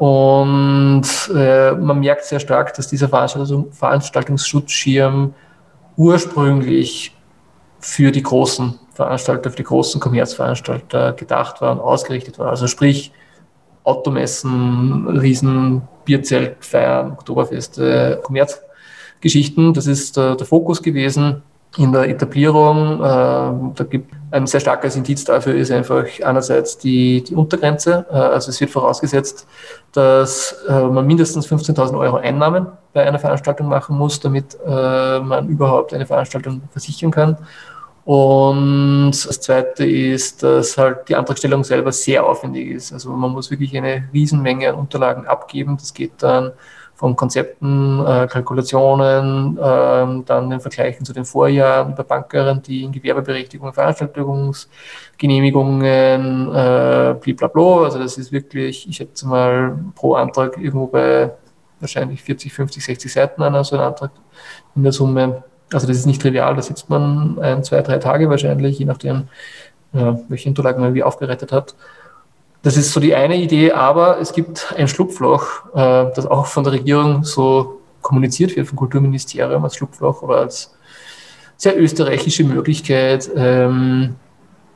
Und 0.00 1.04
äh, 1.36 1.72
man 1.72 2.00
merkt 2.00 2.24
sehr 2.24 2.40
stark, 2.40 2.72
dass 2.72 2.88
dieser 2.88 3.10
Veranstaltung, 3.10 3.70
Veranstaltungsschutzschirm 3.70 5.34
ursprünglich 5.98 7.14
für 7.80 8.10
die 8.10 8.22
großen 8.22 8.78
Veranstalter, 8.94 9.50
für 9.50 9.56
die 9.56 9.62
großen 9.62 10.00
Kommerzveranstalter 10.00 11.12
gedacht 11.12 11.60
war 11.60 11.72
und 11.72 11.80
ausgerichtet 11.80 12.38
war. 12.38 12.48
Also 12.48 12.66
sprich 12.66 13.12
Automessen, 13.84 15.06
Riesen, 15.18 15.82
Bierzeltfeiern, 16.06 17.12
Oktoberfeste, 17.12 18.22
Kommerzgeschichten. 18.22 19.74
Das 19.74 19.86
ist 19.86 20.16
der, 20.16 20.34
der 20.34 20.46
Fokus 20.46 20.82
gewesen 20.82 21.42
in 21.76 21.92
der 21.92 22.08
Etablierung. 22.08 22.96
Äh, 22.96 23.02
da 23.02 23.84
gibt 23.88 24.12
ein 24.32 24.46
sehr 24.46 24.60
starkes 24.60 24.96
Indiz 24.96 25.24
dafür 25.24 25.54
ist 25.54 25.70
einfach 25.72 26.04
einerseits 26.22 26.78
die, 26.78 27.22
die 27.22 27.34
Untergrenze. 27.34 28.06
Äh, 28.10 28.14
also 28.14 28.50
es 28.50 28.60
wird 28.60 28.70
vorausgesetzt, 28.70 29.46
dass 29.92 30.64
äh, 30.68 30.82
man 30.82 31.06
mindestens 31.06 31.48
15.000 31.48 31.98
Euro 31.98 32.16
Einnahmen 32.16 32.66
bei 32.92 33.06
einer 33.06 33.18
Veranstaltung 33.18 33.68
machen 33.68 33.96
muss, 33.96 34.20
damit 34.20 34.56
äh, 34.66 35.20
man 35.20 35.48
überhaupt 35.48 35.94
eine 35.94 36.06
Veranstaltung 36.06 36.62
versichern 36.72 37.10
kann. 37.10 37.36
Und 38.04 39.10
das 39.12 39.40
Zweite 39.40 39.84
ist, 39.84 40.42
dass 40.42 40.76
halt 40.76 41.08
die 41.08 41.14
Antragstellung 41.14 41.62
selber 41.62 41.92
sehr 41.92 42.24
aufwendig 42.24 42.68
ist. 42.68 42.92
Also 42.92 43.10
man 43.10 43.30
muss 43.30 43.50
wirklich 43.50 43.76
eine 43.76 44.08
Riesenmenge 44.12 44.70
an 44.70 44.74
Unterlagen 44.74 45.26
abgeben. 45.26 45.76
Das 45.76 45.94
geht 45.94 46.12
dann 46.18 46.52
von 47.00 47.16
Konzepten, 47.16 48.06
äh, 48.06 48.28
Kalkulationen, 48.30 49.56
äh, 49.56 50.22
dann 50.26 50.50
den 50.50 50.60
Vergleichen 50.60 51.06
zu 51.06 51.14
den 51.14 51.24
Vorjahren 51.24 51.94
bei 51.94 52.02
Bankgarantien, 52.02 52.92
Gewerbeberechtigungen, 52.92 53.72
Veranstaltungsgenehmigungen, 53.72 56.54
äh, 56.54 57.14
blablabla. 57.18 57.84
Also 57.84 57.98
das 57.98 58.18
ist 58.18 58.32
wirklich, 58.32 58.86
ich 58.86 58.96
schätze 58.96 59.26
mal, 59.26 59.78
pro 59.94 60.12
Antrag 60.12 60.58
irgendwo 60.58 60.88
bei 60.88 61.30
wahrscheinlich 61.80 62.22
40, 62.22 62.52
50, 62.52 62.84
60 62.84 63.10
Seiten 63.10 63.42
an, 63.42 63.64
so 63.64 63.76
ein 63.76 63.82
Antrag 63.82 64.10
in 64.76 64.82
der 64.82 64.92
Summe. 64.92 65.42
Also 65.72 65.86
das 65.86 65.96
ist 65.96 66.04
nicht 66.04 66.20
trivial, 66.20 66.54
da 66.54 66.60
sitzt 66.60 66.90
man 66.90 67.38
ein, 67.38 67.64
zwei, 67.64 67.80
drei 67.80 67.96
Tage 67.96 68.28
wahrscheinlich, 68.28 68.78
je 68.78 68.84
nachdem, 68.84 69.28
ja, 69.94 70.20
welche 70.28 70.50
Unterlagen 70.50 70.82
man 70.82 70.92
wie 70.92 71.02
aufgerettet 71.02 71.50
hat. 71.50 71.74
Das 72.62 72.76
ist 72.76 72.92
so 72.92 73.00
die 73.00 73.14
eine 73.14 73.36
Idee, 73.36 73.72
aber 73.72 74.20
es 74.20 74.32
gibt 74.32 74.74
ein 74.76 74.86
Schlupfloch, 74.86 75.74
äh, 75.74 76.12
das 76.14 76.26
auch 76.26 76.46
von 76.46 76.64
der 76.64 76.74
Regierung 76.74 77.24
so 77.24 77.80
kommuniziert 78.02 78.54
wird, 78.56 78.68
vom 78.68 78.76
Kulturministerium 78.76 79.64
als 79.64 79.76
Schlupfloch 79.76 80.22
oder 80.22 80.36
als 80.36 80.74
sehr 81.56 81.78
österreichische 81.78 82.44
Möglichkeit, 82.44 83.30
ähm, 83.34 84.16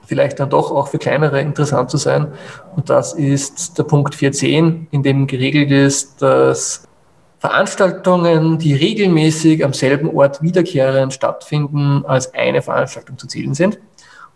vielleicht 0.07 0.41
dann 0.41 0.51
doch 0.51 0.71
auch 0.71 0.89
für 0.89 0.99
kleinere 0.99 1.41
interessant 1.41 1.91
zu 1.91 1.97
sein. 1.97 2.29
Und 2.77 2.91
das 2.91 3.15
ist 3.15 3.79
der 3.79 3.85
Punkt 3.85 4.15
410, 4.15 4.89
in 4.91 5.03
dem 5.03 5.27
geregelt 5.27 5.71
ist, 5.71 6.21
dass 6.21 6.87
Veranstaltungen, 7.39 8.59
die 8.59 8.75
regelmäßig 8.75 9.65
am 9.65 9.75
selben 9.75 10.09
Ort 10.15 10.43
wiederkehrend 10.43 11.13
stattfinden, 11.13 12.05
als 12.07 12.33
eine 12.33 12.63
Veranstaltung 12.63 13.19
zu 13.19 13.27
zählen 13.27 13.55
sind. 13.55 13.79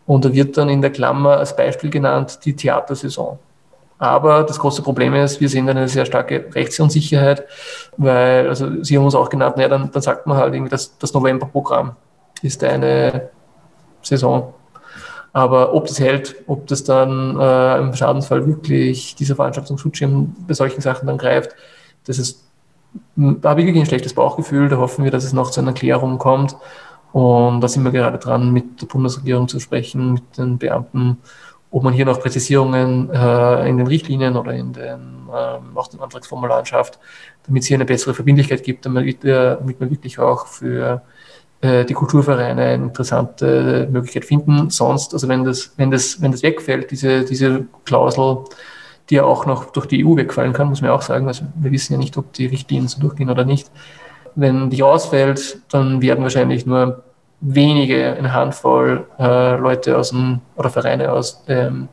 Und 0.08 0.24
da 0.24 0.32
wird 0.32 0.56
dann 0.56 0.70
in 0.70 0.80
der 0.80 0.90
Klammer 0.90 1.36
als 1.36 1.54
Beispiel 1.54 1.90
genannt 1.90 2.40
die 2.46 2.56
Theatersaison. 2.56 3.38
Aber 3.98 4.42
das 4.42 4.58
große 4.58 4.80
Problem 4.80 5.14
ist, 5.14 5.38
wir 5.38 5.50
sehen 5.50 5.68
eine 5.68 5.86
sehr 5.86 6.06
starke 6.06 6.46
Rechtsunsicherheit, 6.54 7.44
weil, 7.98 8.48
also 8.48 8.82
Sie 8.82 8.96
haben 8.96 9.04
uns 9.04 9.14
auch 9.14 9.28
genannt, 9.28 9.58
naja, 9.58 9.68
dann, 9.68 9.90
dann 9.92 10.00
sagt 10.00 10.26
man 10.26 10.38
halt 10.38 10.54
irgendwie, 10.54 10.70
dass 10.70 10.96
das 10.96 11.12
Novemberprogramm 11.12 11.94
ist 12.40 12.64
eine 12.64 13.28
Saison. 14.00 14.54
Aber 15.34 15.74
ob 15.74 15.86
das 15.88 16.00
hält, 16.00 16.36
ob 16.46 16.66
das 16.68 16.84
dann 16.84 17.38
äh, 17.38 17.78
im 17.78 17.92
Schadensfall 17.92 18.46
wirklich 18.46 19.14
dieser 19.14 19.36
Veranstaltungsschutzschirm 19.36 20.34
bei 20.46 20.54
solchen 20.54 20.80
Sachen 20.80 21.06
dann 21.06 21.18
greift, 21.18 21.54
das 22.06 22.18
ist, 22.18 22.44
da 23.14 23.50
habe 23.50 23.60
ich 23.60 23.66
wirklich 23.66 23.82
ein 23.82 23.86
schlechtes 23.86 24.14
Bauchgefühl. 24.14 24.70
Da 24.70 24.78
hoffen 24.78 25.04
wir, 25.04 25.10
dass 25.10 25.24
es 25.24 25.34
noch 25.34 25.50
zu 25.50 25.60
einer 25.60 25.74
Klärung 25.74 26.16
kommt. 26.16 26.56
Und 27.12 27.60
da 27.60 27.68
sind 27.68 27.84
wir 27.84 27.90
gerade 27.90 28.18
dran, 28.18 28.52
mit 28.52 28.82
der 28.82 28.86
Bundesregierung 28.86 29.48
zu 29.48 29.60
sprechen, 29.60 30.14
mit 30.14 30.38
den 30.38 30.58
Beamten, 30.58 31.18
ob 31.70 31.82
man 31.82 31.92
hier 31.92 32.06
noch 32.06 32.20
Präzisierungen 32.20 33.10
äh, 33.10 33.68
in 33.68 33.76
den 33.76 33.86
Richtlinien 33.86 34.36
oder 34.36 34.52
in 34.52 34.72
den, 34.72 35.28
äh, 35.28 35.78
auch 35.78 35.88
den 35.88 36.00
Antragsformularen 36.00 36.66
schafft, 36.66 36.98
damit 37.46 37.62
es 37.62 37.68
hier 37.68 37.76
eine 37.76 37.84
bessere 37.84 38.14
Verbindlichkeit 38.14 38.62
gibt, 38.62 38.86
damit, 38.86 39.24
äh, 39.24 39.56
damit 39.56 39.80
man 39.80 39.90
wirklich 39.90 40.18
auch 40.18 40.46
für 40.46 41.02
äh, 41.60 41.84
die 41.84 41.94
Kulturvereine 41.94 42.62
eine 42.62 42.84
interessante 42.84 43.88
Möglichkeit 43.90 44.24
finden. 44.24 44.70
Sonst, 44.70 45.12
also 45.12 45.28
wenn 45.28 45.44
das, 45.44 45.72
wenn 45.76 45.90
das, 45.90 46.22
wenn 46.22 46.32
das 46.32 46.42
wegfällt, 46.42 46.90
diese, 46.90 47.24
diese 47.24 47.66
Klausel, 47.84 48.44
die 49.10 49.16
ja 49.16 49.24
auch 49.24 49.44
noch 49.44 49.66
durch 49.72 49.86
die 49.86 50.04
EU 50.04 50.16
wegfallen 50.16 50.52
kann, 50.52 50.68
muss 50.68 50.82
man 50.82 50.90
auch 50.90 51.02
sagen. 51.02 51.26
Also 51.26 51.44
wir 51.54 51.72
wissen 51.72 51.94
ja 51.94 51.98
nicht, 51.98 52.16
ob 52.16 52.32
die 52.32 52.46
Richtlinien 52.46 52.88
so 52.88 53.00
durchgehen 53.00 53.30
oder 53.30 53.44
nicht. 53.44 53.70
Wenn 54.40 54.70
die 54.70 54.84
ausfällt, 54.84 55.58
dann 55.72 56.00
werden 56.00 56.22
wahrscheinlich 56.22 56.64
nur 56.64 57.02
wenige, 57.40 58.14
eine 58.14 58.32
Handvoll 58.32 59.04
äh, 59.18 59.56
Leute 59.56 59.98
aus 59.98 60.10
dem, 60.10 60.40
oder 60.54 60.70
Vereine 60.70 61.10
aus 61.10 61.44
dem 61.44 61.88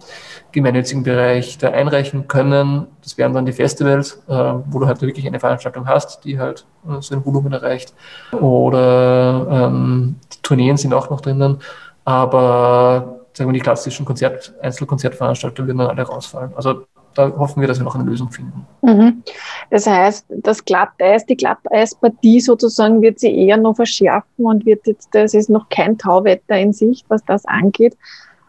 gemeinnützigen 0.51 1.01
Bereich 1.01 1.57
da 1.57 1.71
einreichen 1.71 2.27
können. 2.27 2.85
Das 3.01 3.17
wären 3.17 3.33
dann 3.33 3.47
die 3.47 3.51
Festivals, 3.51 4.23
äh, 4.27 4.53
wo 4.69 4.77
du 4.77 4.85
halt 4.85 5.01
wirklich 5.01 5.25
eine 5.25 5.39
Veranstaltung 5.39 5.87
hast, 5.87 6.23
die 6.23 6.39
halt 6.39 6.67
äh, 6.87 7.01
so 7.01 7.15
ein 7.15 7.25
Volumen 7.25 7.51
erreicht. 7.51 7.95
Oder 8.31 9.47
ähm, 9.49 10.17
Tourneen 10.43 10.77
sind 10.77 10.93
auch 10.93 11.09
noch 11.09 11.21
drinnen. 11.21 11.57
Aber 12.03 13.21
sagen 13.33 13.49
wir, 13.49 13.53
die 13.53 13.59
klassischen 13.59 14.05
Konzert, 14.05 14.53
Einzelkonzertveranstalter 14.61 15.65
würden 15.65 15.79
dann 15.79 15.87
alle 15.87 16.03
rausfallen. 16.03 16.51
Also 16.55 16.85
da 17.15 17.31
hoffen 17.37 17.61
wir, 17.61 17.67
dass 17.67 17.79
wir 17.79 17.85
noch 17.85 17.95
eine 17.95 18.03
Lösung 18.03 18.29
finden. 18.29 18.65
Mhm. 18.81 19.23
Das 19.69 19.87
heißt, 19.87 20.25
das 20.29 20.63
Glatteis, 20.63 21.25
die 21.25 21.37
Glatteispartie 21.37 22.39
sozusagen 22.41 23.01
wird 23.01 23.19
sie 23.19 23.35
eher 23.35 23.57
noch 23.57 23.75
verschärfen 23.75 24.45
und 24.45 24.65
wird 24.65 24.85
jetzt, 24.85 25.09
das 25.13 25.33
ist 25.33 25.49
noch 25.49 25.69
kein 25.69 25.97
Tauwetter 25.97 26.57
in 26.57 26.73
Sicht, 26.73 27.05
was 27.09 27.23
das 27.25 27.45
angeht. 27.45 27.97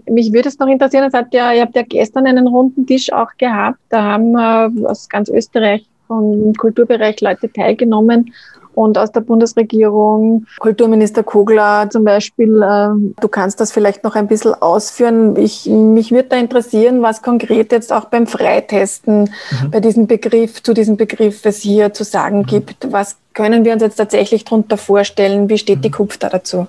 Mich 0.09 0.33
würde 0.33 0.49
es 0.49 0.59
noch 0.59 0.69
interessieren, 0.69 1.05
es 1.05 1.15
hat 1.15 1.33
ja, 1.33 1.53
ihr 1.53 1.63
habt 1.63 1.75
ja 1.75 1.83
gestern 1.83 2.27
einen 2.27 2.47
runden 2.47 2.87
Tisch 2.87 3.13
auch 3.13 3.31
gehabt, 3.39 3.79
da 3.89 4.03
haben 4.03 4.37
äh, 4.37 4.87
aus 4.87 5.09
ganz 5.09 5.29
Österreich 5.29 5.89
vom 6.07 6.53
Kulturbereich 6.55 7.21
Leute 7.21 7.53
teilgenommen 7.53 8.33
und 8.77 8.99
aus 8.99 9.11
der 9.11 9.23
Bundesregierung, 9.23 10.47
Kulturminister 10.59 11.23
Kogler 11.23 11.89
zum 11.91 12.05
Beispiel. 12.05 12.63
Äh, 12.63 12.89
du 13.21 13.29
kannst 13.29 13.59
das 13.61 13.73
vielleicht 13.73 14.05
noch 14.05 14.15
ein 14.15 14.27
bisschen 14.27 14.55
ausführen. 14.55 15.37
Ich, 15.37 15.67
mich 15.67 16.13
würde 16.13 16.29
da 16.29 16.37
interessieren, 16.37 17.03
was 17.03 17.23
konkret 17.23 17.73
jetzt 17.73 17.93
auch 17.93 18.05
beim 18.05 18.27
Freitesten 18.27 19.23
mhm. 19.23 19.71
bei 19.71 19.81
diesem 19.81 20.07
Begriff, 20.07 20.63
zu 20.63 20.75
diesem 20.75 20.97
Begriff 20.97 21.45
es 21.45 21.59
hier 21.59 21.93
zu 21.95 22.05
sagen 22.05 22.41
mhm. 22.41 22.47
gibt. 22.47 22.93
Was 22.93 23.17
können 23.33 23.65
wir 23.65 23.73
uns 23.73 23.83
jetzt 23.83 23.97
tatsächlich 23.97 24.45
darunter 24.45 24.77
vorstellen? 24.77 25.49
Wie 25.49 25.59
steht 25.59 25.79
mhm. 25.79 25.83
die 25.83 25.91
KUPF 25.91 26.19
da 26.19 26.29
dazu? 26.29 26.67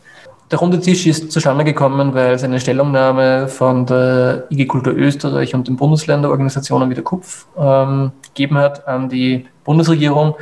Der 0.50 0.60
runde 0.60 0.80
Tisch 0.80 1.06
ist 1.06 1.30
zustande 1.30 1.66
gekommen, 1.66 2.14
weil 2.14 2.36
es 2.36 2.44
eine 2.44 2.62
Stellungnahme 2.62 3.50
von 3.50 3.86
der 3.86 4.46
IG 4.50 4.66
Kultur 4.66 4.94
Österreich 4.94 5.54
und 5.54 5.68
den 5.68 5.76
Bundesländerorganisationen 5.76 6.90
wie 6.90 6.94
der 6.94 7.04
KUPF 7.04 7.48
ähm, 7.60 8.14
gegeben 8.34 8.58
hat 8.58 8.88
an 8.88 9.10
die 9.10 9.46
Bundesregierung, 9.66 10.36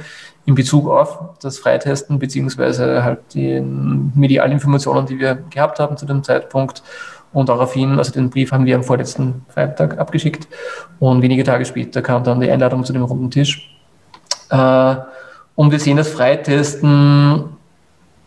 in 0.45 0.55
Bezug 0.55 0.87
auf 0.89 1.19
das 1.41 1.57
Freitesten 1.57 2.19
beziehungsweise 2.19 3.03
halt 3.03 3.19
die 3.33 3.59
medialen 3.59 4.51
Informationen, 4.51 5.05
die 5.05 5.19
wir 5.19 5.35
gehabt 5.49 5.79
haben 5.79 5.97
zu 5.97 6.05
dem 6.05 6.23
Zeitpunkt. 6.23 6.83
Und 7.33 7.49
daraufhin, 7.49 7.97
also 7.97 8.13
den 8.13 8.29
Brief 8.29 8.51
haben 8.51 8.65
wir 8.65 8.75
am 8.75 8.83
vorletzten 8.83 9.45
Freitag 9.49 9.99
abgeschickt 9.99 10.47
und 10.99 11.21
wenige 11.21 11.43
Tage 11.43 11.65
später 11.65 12.01
kam 12.01 12.23
dann 12.23 12.39
die 12.39 12.49
Einladung 12.49 12.85
zu 12.85 12.93
dem 12.93 13.03
runden 13.03 13.29
Tisch. 13.29 13.75
Äh, 14.49 14.95
und 15.55 15.71
wir 15.71 15.79
sehen 15.79 15.97
das 15.97 16.09
Freitesten 16.09 17.43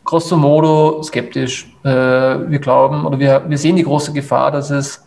grosso 0.04 0.36
modo 0.36 1.02
skeptisch. 1.02 1.72
Äh, 1.84 1.88
wir 1.88 2.58
glauben 2.58 3.06
oder 3.06 3.18
wir, 3.18 3.44
wir 3.48 3.58
sehen 3.58 3.76
die 3.76 3.84
große 3.84 4.12
Gefahr, 4.12 4.50
dass 4.50 4.70
es 4.70 5.04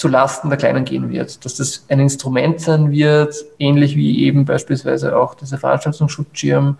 zu 0.00 0.08
Lasten 0.08 0.48
der 0.48 0.56
Kleinen 0.56 0.86
gehen 0.86 1.10
wird, 1.10 1.44
dass 1.44 1.56
das 1.56 1.84
ein 1.90 2.00
Instrument 2.00 2.58
sein 2.58 2.90
wird, 2.90 3.34
ähnlich 3.58 3.96
wie 3.96 4.24
eben 4.24 4.46
beispielsweise 4.46 5.14
auch 5.14 5.34
dieser 5.34 5.58
Veranstaltungsschutzschirm, 5.58 6.78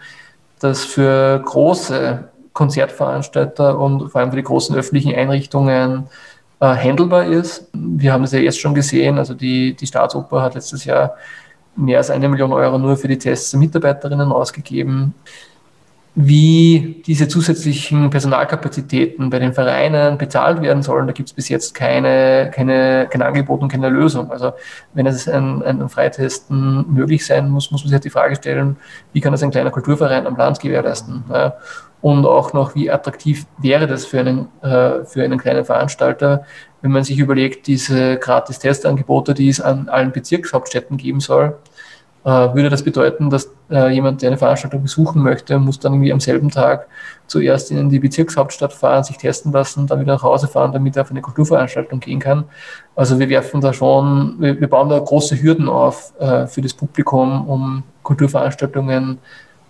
das 0.59 0.87
für 0.87 1.39
große 1.45 2.31
Konzertveranstalter 2.55 3.79
und 3.79 4.09
vor 4.09 4.23
allem 4.23 4.31
für 4.31 4.39
die 4.39 4.43
großen 4.43 4.75
öffentlichen 4.75 5.15
Einrichtungen 5.15 6.05
äh, 6.61 6.75
handelbar 6.75 7.27
ist. 7.27 7.69
Wir 7.75 8.15
haben 8.15 8.25
es 8.25 8.33
ja 8.33 8.39
jetzt 8.39 8.59
schon 8.59 8.73
gesehen, 8.73 9.19
also 9.19 9.35
die, 9.35 9.75
die 9.75 9.87
Staatsoper 9.87 10.41
hat 10.41 10.55
letztes 10.55 10.87
Jahr 10.87 11.15
mehr 11.77 11.99
als 11.99 12.09
eine 12.09 12.27
Million 12.27 12.55
Euro 12.55 12.79
nur 12.79 12.97
für 12.97 13.09
die 13.09 13.19
Tests 13.19 13.50
der 13.50 13.61
Mitarbeiterinnen 13.61 14.33
ausgegeben 14.33 15.15
wie 16.14 17.02
diese 17.07 17.29
zusätzlichen 17.29 18.11
Personalkapazitäten 18.11 19.31
bei 19.31 19.38
den 19.38 19.52
Vereinen 19.52 20.19
bezahlt 20.19 20.61
werden 20.61 20.83
sollen, 20.83 21.07
da 21.07 21.12
gibt 21.12 21.29
es 21.29 21.33
bis 21.33 21.49
jetzt 21.49 21.73
keine, 21.75 22.50
keine, 22.52 23.07
kein 23.09 23.23
Angebot 23.23 23.62
und 23.62 23.71
keine 23.71 23.88
Lösung. 23.88 24.31
Also 24.31 24.52
wenn 24.93 25.07
es 25.07 25.29
ein, 25.29 25.62
ein 25.62 25.88
Freitesten 25.88 26.93
möglich 26.93 27.25
sein 27.25 27.49
muss, 27.49 27.71
muss 27.71 27.83
man 27.83 27.88
sich 27.88 27.95
halt 27.95 28.05
die 28.05 28.11
Frage 28.11 28.35
stellen, 28.35 28.76
wie 29.12 29.21
kann 29.21 29.33
das 29.33 29.43
ein 29.43 29.52
kleiner 29.52 29.71
Kulturverein 29.71 30.26
am 30.26 30.37
Land 30.37 30.59
gewährleisten? 30.59 31.25
Ja? 31.33 31.55
Und 32.00 32.26
auch 32.26 32.55
noch, 32.55 32.75
wie 32.75 32.90
attraktiv 32.90 33.47
wäre 33.59 33.87
das 33.87 34.07
für 34.07 34.21
einen, 34.21 34.49
äh, 34.62 35.05
für 35.05 35.23
einen 35.23 35.38
kleinen 35.38 35.64
Veranstalter, 35.64 36.45
wenn 36.83 36.93
man 36.93 37.05
sich 37.05 37.19
überlegt, 37.19 37.67
diese 37.67 38.17
Gratis-Testangebote, 38.17 39.35
die 39.35 39.49
es 39.49 39.61
an 39.61 39.88
allen 39.88 40.11
Bezirkshauptstädten 40.11 40.97
geben 40.97 41.21
soll, 41.21 41.59
würde 42.25 42.69
das 42.69 42.83
bedeuten, 42.83 43.31
dass 43.31 43.50
äh, 43.71 43.89
jemand, 43.89 44.21
der 44.21 44.31
eine 44.31 44.37
Veranstaltung 44.37 44.83
besuchen 44.83 45.23
möchte, 45.23 45.59
muss 45.59 45.79
dann 45.79 45.95
irgendwie 45.95 46.12
am 46.12 46.21
selben 46.21 46.50
Tag 46.50 46.87
zuerst 47.27 47.71
in 47.71 47.89
die 47.89 47.99
Bezirkshauptstadt 47.99 48.73
fahren, 48.73 49.05
sich 49.05 49.17
testen 49.17 49.53
lassen, 49.53 49.87
dann 49.87 50.00
wieder 50.00 50.15
nach 50.15 50.23
Hause 50.23 50.49
fahren, 50.49 50.73
damit 50.73 50.97
er 50.97 51.03
auf 51.03 51.11
eine 51.11 51.23
Kulturveranstaltung 51.23 52.00
gehen 52.00 52.19
kann. 52.19 52.45
Also 52.95 53.19
wir 53.19 53.29
werfen 53.29 53.61
da 53.61 53.73
schon, 53.73 54.37
wir, 54.39 54.69
bauen 54.69 54.89
da 54.89 54.99
große 54.99 55.41
Hürden 55.41 55.69
auf 55.69 56.12
äh, 56.19 56.47
für 56.47 56.61
das 56.61 56.75
Publikum, 56.75 57.49
um 57.49 57.83
Kulturveranstaltungen 58.03 59.19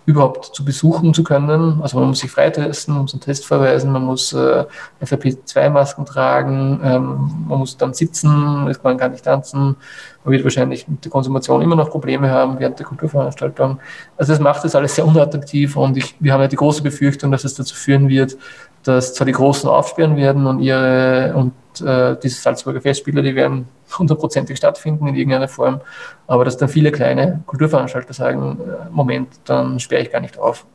überhaupt 0.05 0.55
zu 0.55 0.65
besuchen 0.65 1.13
zu 1.13 1.23
können. 1.23 1.79
Also 1.81 1.99
man 1.99 2.09
muss 2.09 2.19
sich 2.19 2.31
freitesten, 2.31 2.93
man 2.93 3.03
muss 3.03 3.13
einen 3.13 3.21
Test 3.21 3.45
verweisen, 3.45 3.91
man 3.91 4.03
muss 4.03 4.33
äh, 4.33 4.65
FFP2-Masken 5.01 6.05
tragen, 6.05 6.79
ähm, 6.83 7.45
man 7.47 7.59
muss 7.59 7.77
dann 7.77 7.93
sitzen, 7.93 8.71
man 8.83 8.97
kann 8.97 9.11
nicht 9.11 9.25
tanzen, 9.25 9.75
man 10.23 10.31
wird 10.31 10.43
wahrscheinlich 10.43 10.87
mit 10.87 11.03
der 11.05 11.11
Konsumation 11.11 11.61
immer 11.61 11.75
noch 11.75 11.91
Probleme 11.91 12.31
haben 12.31 12.59
während 12.59 12.79
der 12.79 12.85
Kulturveranstaltung. 12.85 13.79
Also 14.17 14.33
das 14.33 14.39
macht 14.39 14.63
das 14.63 14.75
alles 14.75 14.95
sehr 14.95 15.05
unattraktiv 15.05 15.75
und 15.77 15.97
ich, 15.97 16.15
wir 16.19 16.33
haben 16.33 16.41
ja 16.41 16.47
die 16.47 16.55
große 16.55 16.81
Befürchtung, 16.81 17.31
dass 17.31 17.43
es 17.43 17.53
dazu 17.53 17.75
führen 17.75 18.09
wird, 18.09 18.37
dass 18.83 19.13
zwar 19.13 19.25
die 19.25 19.33
Großen 19.33 19.69
aufsperren 19.69 20.17
werden 20.17 20.47
und 20.47 20.59
ihre 20.59 21.33
und 21.35 21.53
äh, 21.85 22.15
diese 22.21 22.41
Salzburger 22.41 22.81
Festspiele, 22.81 23.21
die 23.21 23.35
werden 23.35 23.67
hundertprozentig 23.97 24.57
stattfinden 24.57 25.07
in 25.07 25.15
irgendeiner 25.15 25.47
Form, 25.47 25.81
aber 26.27 26.45
dass 26.45 26.57
dann 26.57 26.69
viele 26.69 26.91
kleine 26.91 27.43
Kulturveranstalter 27.45 28.13
sagen, 28.13 28.57
äh, 28.59 28.89
Moment, 28.91 29.29
dann 29.45 29.79
sperre 29.79 30.03
ich 30.03 30.11
gar 30.11 30.21
nicht 30.21 30.37
auf. 30.37 30.65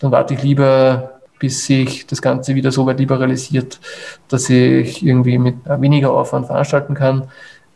Dann 0.00 0.10
warte 0.10 0.34
ich 0.34 0.42
lieber, 0.42 1.20
bis 1.38 1.66
sich 1.66 2.06
das 2.06 2.22
Ganze 2.22 2.54
wieder 2.54 2.72
so 2.72 2.86
weit 2.86 2.98
liberalisiert, 2.98 3.80
dass 4.28 4.48
ich 4.48 5.04
irgendwie 5.04 5.38
mit 5.38 5.56
weniger 5.66 6.12
Aufwand 6.12 6.46
veranstalten 6.46 6.94
kann. 6.94 7.28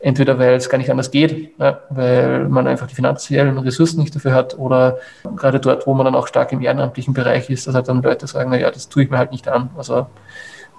Entweder 0.03 0.39
weil 0.39 0.55
es 0.55 0.71
gar 0.71 0.79
nicht 0.79 0.91
anders 0.91 1.11
geht, 1.11 1.53
weil 1.91 2.49
man 2.49 2.67
einfach 2.67 2.87
die 2.87 2.95
finanziellen 2.95 3.59
Ressourcen 3.59 4.01
nicht 4.01 4.15
dafür 4.15 4.33
hat 4.33 4.59
oder 4.59 4.97
gerade 5.37 5.61
dort, 5.61 5.87
wo 5.87 5.93
man 5.93 6.07
dann 6.07 6.15
auch 6.15 6.27
stark 6.27 6.53
im 6.53 6.63
ehrenamtlichen 6.63 7.13
Bereich 7.13 7.51
ist, 7.51 7.67
dass 7.67 7.75
halt 7.75 7.89
dann 7.89 8.03
Leute 8.03 8.27
sagen, 8.27 8.51
naja, 8.51 8.71
das 8.71 8.89
tue 8.89 9.03
ich 9.03 9.11
mir 9.11 9.19
halt 9.19 9.31
nicht 9.31 9.47
an. 9.47 9.69
Also 9.77 10.07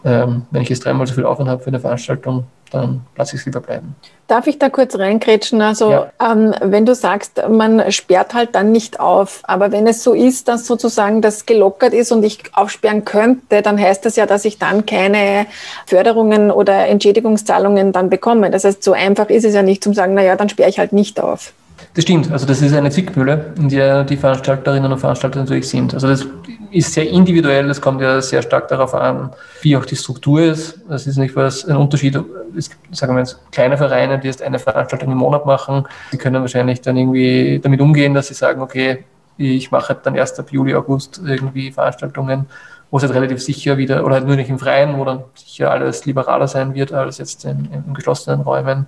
ähm, 0.03 0.43
wenn 0.51 0.61
ich 0.61 0.69
jetzt 0.69 0.85
dreimal 0.85 1.07
so 1.07 1.13
viel 1.13 1.25
Aufwand 1.25 1.49
habe 1.49 1.61
für 1.61 1.67
eine 1.67 1.79
Veranstaltung, 1.79 2.45
dann 2.71 3.01
lasse 3.17 3.35
ich 3.35 3.41
es 3.41 3.45
lieber 3.45 3.59
bleiben. 3.59 3.95
Darf 4.27 4.47
ich 4.47 4.57
da 4.57 4.69
kurz 4.69 4.97
reinkrätschen? 4.97 5.61
Also 5.61 5.91
ja. 5.91 6.11
ähm, 6.21 6.55
wenn 6.61 6.85
du 6.85 6.95
sagst, 6.95 7.41
man 7.49 7.91
sperrt 7.91 8.33
halt 8.33 8.55
dann 8.55 8.71
nicht 8.71 8.99
auf, 8.99 9.41
aber 9.43 9.73
wenn 9.73 9.85
es 9.87 10.03
so 10.03 10.13
ist, 10.13 10.47
dass 10.47 10.65
sozusagen 10.65 11.21
das 11.21 11.45
gelockert 11.45 11.93
ist 11.93 12.11
und 12.13 12.23
ich 12.23 12.41
aufsperren 12.53 13.03
könnte, 13.03 13.61
dann 13.61 13.79
heißt 13.79 14.05
das 14.05 14.15
ja, 14.15 14.25
dass 14.25 14.45
ich 14.45 14.57
dann 14.57 14.85
keine 14.85 15.47
Förderungen 15.85 16.49
oder 16.49 16.87
Entschädigungszahlungen 16.87 17.91
dann 17.91 18.09
bekomme. 18.09 18.49
Das 18.51 18.63
heißt, 18.63 18.81
so 18.83 18.93
einfach 18.93 19.29
ist 19.29 19.43
es 19.43 19.53
ja 19.53 19.63
nicht 19.63 19.83
zum 19.83 19.93
sagen, 19.93 20.13
naja, 20.13 20.37
dann 20.37 20.47
sperre 20.47 20.69
ich 20.69 20.79
halt 20.79 20.93
nicht 20.93 21.19
auf. 21.19 21.53
Das 21.93 22.03
stimmt, 22.05 22.31
also 22.31 22.45
das 22.45 22.61
ist 22.61 22.73
eine 22.73 22.89
Zwickmühle, 22.89 23.53
in 23.57 23.67
der 23.67 24.05
die 24.05 24.15
Veranstalterinnen 24.15 24.93
und 24.93 24.99
Veranstalter 24.99 25.39
natürlich 25.39 25.67
sind. 25.67 25.93
Also 25.93 26.07
das 26.07 26.25
ist 26.71 26.93
sehr 26.93 27.09
individuell, 27.09 27.69
es 27.69 27.81
kommt 27.81 27.99
ja 27.99 28.21
sehr 28.21 28.41
stark 28.41 28.69
darauf 28.69 28.93
an, 28.93 29.31
wie 29.61 29.75
auch 29.75 29.83
die 29.83 29.97
Struktur 29.97 30.41
ist. 30.41 30.79
Das 30.87 31.05
ist 31.05 31.17
nicht 31.17 31.35
was 31.35 31.65
ein 31.65 31.75
Unterschied. 31.75 32.17
Es 32.57 32.69
gibt, 32.69 32.95
sagen 32.95 33.13
wir 33.13 33.19
jetzt, 33.19 33.39
kleine 33.51 33.77
Vereine, 33.77 34.19
die 34.19 34.27
jetzt 34.27 34.41
eine 34.41 34.57
Veranstaltung 34.57 35.11
im 35.11 35.17
Monat 35.17 35.45
machen, 35.45 35.85
die 36.13 36.17
können 36.17 36.41
wahrscheinlich 36.41 36.79
dann 36.79 36.95
irgendwie 36.95 37.59
damit 37.61 37.81
umgehen, 37.81 38.13
dass 38.13 38.29
sie 38.29 38.35
sagen, 38.35 38.61
okay, 38.61 39.03
ich 39.37 39.71
mache 39.71 39.97
dann 40.01 40.15
erst 40.15 40.39
ab 40.39 40.49
Juli, 40.51 40.73
August 40.73 41.21
irgendwie 41.25 41.73
Veranstaltungen, 41.73 42.45
wo 42.89 42.97
es 42.97 43.03
halt 43.03 43.13
relativ 43.13 43.41
sicher 43.41 43.77
wieder, 43.77 44.05
oder 44.05 44.15
halt 44.15 44.27
nur 44.27 44.37
nicht 44.37 44.49
im 44.49 44.59
Freien, 44.59 44.97
wo 44.97 45.03
dann 45.03 45.23
sicher 45.35 45.71
alles 45.71 46.05
liberaler 46.05 46.47
sein 46.47 46.73
wird 46.73 46.93
als 46.93 47.17
jetzt 47.17 47.43
in, 47.43 47.67
in 47.73 47.93
geschlossenen 47.93 48.41
Räumen. 48.41 48.85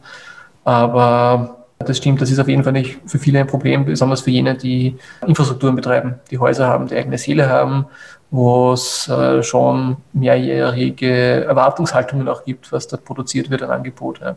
Aber 0.63 1.62
das 1.83 1.97
stimmt, 1.97 2.21
das 2.21 2.31
ist 2.31 2.39
auf 2.39 2.47
jeden 2.47 2.63
Fall 2.63 2.73
nicht 2.73 2.99
für 3.05 3.19
viele 3.19 3.39
ein 3.39 3.47
Problem, 3.47 3.85
besonders 3.85 4.21
für 4.21 4.31
jene, 4.31 4.55
die 4.55 4.97
Infrastrukturen 5.25 5.75
betreiben, 5.75 6.15
die 6.31 6.39
Häuser 6.39 6.67
haben, 6.67 6.87
die 6.87 6.95
eigene 6.95 7.17
Seele 7.17 7.49
haben, 7.49 7.85
wo 8.31 8.73
es 8.73 9.07
äh, 9.09 9.43
schon 9.43 9.97
mehrjährige 10.13 11.45
Erwartungshaltungen 11.45 12.27
auch 12.27 12.43
gibt, 12.43 12.71
was 12.71 12.87
dort 12.87 13.05
produziert 13.05 13.49
wird 13.49 13.61
an 13.61 13.69
Angebot. 13.69 14.19
Ja. 14.21 14.35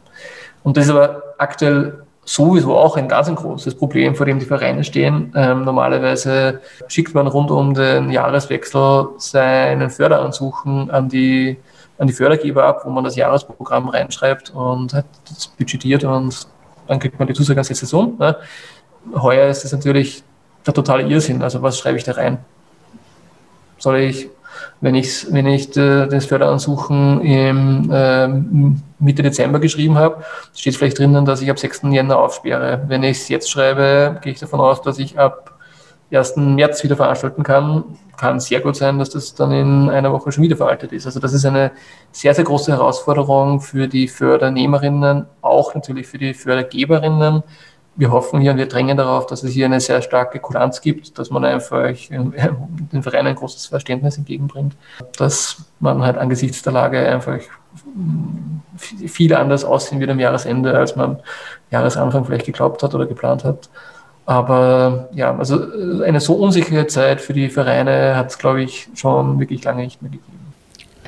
Und 0.62 0.76
das 0.76 0.85
ist 0.85 0.91
aber 0.91 1.23
aktuell 1.38 2.03
sowieso 2.26 2.76
auch 2.76 2.97
ein 2.97 3.09
ganz 3.09 3.29
ein 3.29 3.37
großes 3.37 3.76
Problem, 3.76 4.15
vor 4.15 4.26
dem 4.26 4.38
die 4.38 4.45
Vereine 4.45 4.85
stehen. 4.85 5.33
Ähm, 5.35 5.65
normalerweise 5.65 6.61
schickt 6.88 7.15
man 7.15 7.26
rund 7.29 7.50
um 7.50 7.73
den 7.73 8.11
Jahreswechsel 8.11 9.09
seinen 9.17 9.88
Förderansuchen 9.88 10.91
an 10.91 11.09
die, 11.09 11.57
an 11.99 12.09
die 12.09 12.12
Fördergeber 12.12 12.65
ab, 12.65 12.83
wo 12.85 12.91
man 12.91 13.05
das 13.05 13.17
Jahresprogramm 13.17 13.88
reinschreibt 13.88 14.50
und 14.50 14.93
hat 14.93 15.07
das 15.29 15.47
budgetiert 15.47 16.05
und 16.05 16.49
dann 16.87 16.99
kriegt 16.99 17.19
man 17.19 17.28
die 17.28 17.35
Zusage 17.35 17.59
als 17.59 17.69
Saison. 17.69 18.16
Ne? 18.19 18.37
Heuer 19.14 19.49
ist 19.49 19.64
es 19.64 19.73
natürlich 19.73 20.23
der 20.66 20.75
totale 20.75 21.05
Irrsinn. 21.05 21.43
Also 21.43 21.62
was 21.62 21.78
schreibe 21.78 21.99
ich 21.99 22.05
da 22.05 22.12
rein? 22.12 22.38
Soll 23.78 23.99
ich, 23.99 24.28
wenn 24.81 24.95
ich, 24.95 25.26
wenn 25.33 25.47
ich 25.47 25.76
äh, 25.76 26.07
das 26.07 26.26
Förderansuchen 26.26 27.21
im 27.21 27.90
äh, 27.93 28.28
Mitte 28.99 29.23
Dezember 29.23 29.61
geschrieben 29.61 29.97
habe, 29.97 30.25
steht 30.55 30.76
vielleicht 30.76 30.99
drinnen, 30.99 31.25
dass 31.25 31.43
ich 31.43 31.50
ab 31.50 31.59
6. 31.59 31.83
Jänner 31.90 32.19
aufsperre. 32.19 32.83
Wenn 32.88 33.02
ich 33.02 33.19
es 33.19 33.28
jetzt 33.28 33.50
schreibe, 33.50 34.19
gehe 34.23 34.33
ich 34.33 34.40
davon 34.40 34.61
aus, 34.61 34.83
dass 34.83 34.99
ich 34.99 35.19
ab 35.19 35.56
1. 36.12 36.37
März 36.37 36.85
wieder 36.85 36.97
veranstalten 36.97 37.42
kann. 37.42 37.85
Kann 38.16 38.40
sehr 38.40 38.61
gut 38.61 38.77
sein, 38.77 38.99
dass 38.99 39.11
das 39.11 39.35
dann 39.35 39.53
in 39.53 39.90
einer 39.90 40.12
Woche 40.12 40.33
schon 40.33 40.45
wieder 40.45 40.57
veraltet 40.57 40.92
ist. 40.92 41.07
Also 41.07 41.21
das 41.21 41.33
ist 41.33 41.45
eine 41.45 41.73
sehr, 42.12 42.35
sehr 42.35 42.45
große 42.45 42.73
Herausforderung 42.73 43.61
für 43.61 43.88
die 43.88 44.09
Fördernehmerinnen, 44.09 45.27
auch 45.42 45.75
natürlich 45.75 46.07
für 46.07 46.19
die 46.19 46.33
Fördergeberinnen. 46.33 47.42
Wir 47.99 48.11
hoffen 48.11 48.40
hier 48.40 48.53
und 48.53 48.59
wir 48.59 48.69
drängen 48.69 48.97
darauf, 48.97 49.27
dass 49.27 49.42
es 49.42 49.53
hier 49.53 49.64
eine 49.64 49.81
sehr 49.81 50.03
starke 50.03 50.38
Kulanz 50.38 50.83
gibt, 50.83 51.19
dass 51.19 51.31
man 51.31 51.45
einfach 51.45 51.88
den 52.11 53.03
Vereinen 53.03 53.29
ein 53.29 53.35
großes 53.35 53.66
Verständnis 53.66 54.19
entgegenbringt, 54.19 54.77
dass 55.16 55.64
man 55.81 56.03
halt 56.03 56.19
angesichts 56.19 56.62
der 56.62 56.75
Lage 56.75 56.99
einfach 57.09 57.38
viel 59.07 59.35
anders 59.35 59.64
aussehen 59.64 60.01
wird 60.01 60.11
am 60.11 60.21
Jahresende, 60.21 60.77
als 60.77 60.95
man 60.95 61.21
Jahresanfang 61.71 62.25
vielleicht 62.27 62.47
geglaubt 62.47 62.83
hat 62.83 62.95
oder 62.95 63.07
geplant 63.07 63.45
hat. 63.45 63.71
Aber 64.27 65.09
ja, 65.12 65.37
also 65.37 65.57
äh, 65.57 66.05
eine 66.05 66.21
so 66.21 66.35
unsichere 66.35 66.89
Zeit 66.89 67.21
für 67.21 67.33
die 67.33 67.49
Vereine 67.49 68.17
hat 68.17 68.31
es, 68.31 68.39
glaube 68.39 68.62
ich, 68.62 68.89
schon 68.95 69.39
wirklich 69.39 69.65
lange 69.65 69.85
nicht 69.85 70.03
mehr 70.03 70.11
gegeben. 70.11 70.33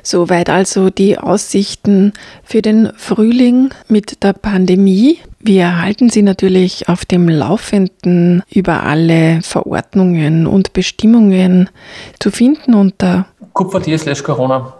Soweit 0.04 0.48
also 0.48 0.88
die 0.88 1.18
Aussichten 1.18 2.12
für 2.44 2.62
den 2.62 2.92
Frühling 2.96 3.70
mit 3.88 4.22
der 4.22 4.32
Pandemie. 4.32 5.18
Wir 5.40 5.64
erhalten 5.64 6.08
Sie 6.08 6.22
natürlich 6.22 6.88
auf 6.88 7.04
dem 7.04 7.28
Laufenden 7.28 8.42
über 8.50 8.84
alle 8.84 9.40
Verordnungen 9.42 10.46
und 10.46 10.72
Bestimmungen 10.72 11.68
zu 12.20 12.30
finden 12.30 12.74
unter 12.74 13.26
kupfer.t 13.52 13.98
slash 13.98 14.22
Corona. 14.22 14.72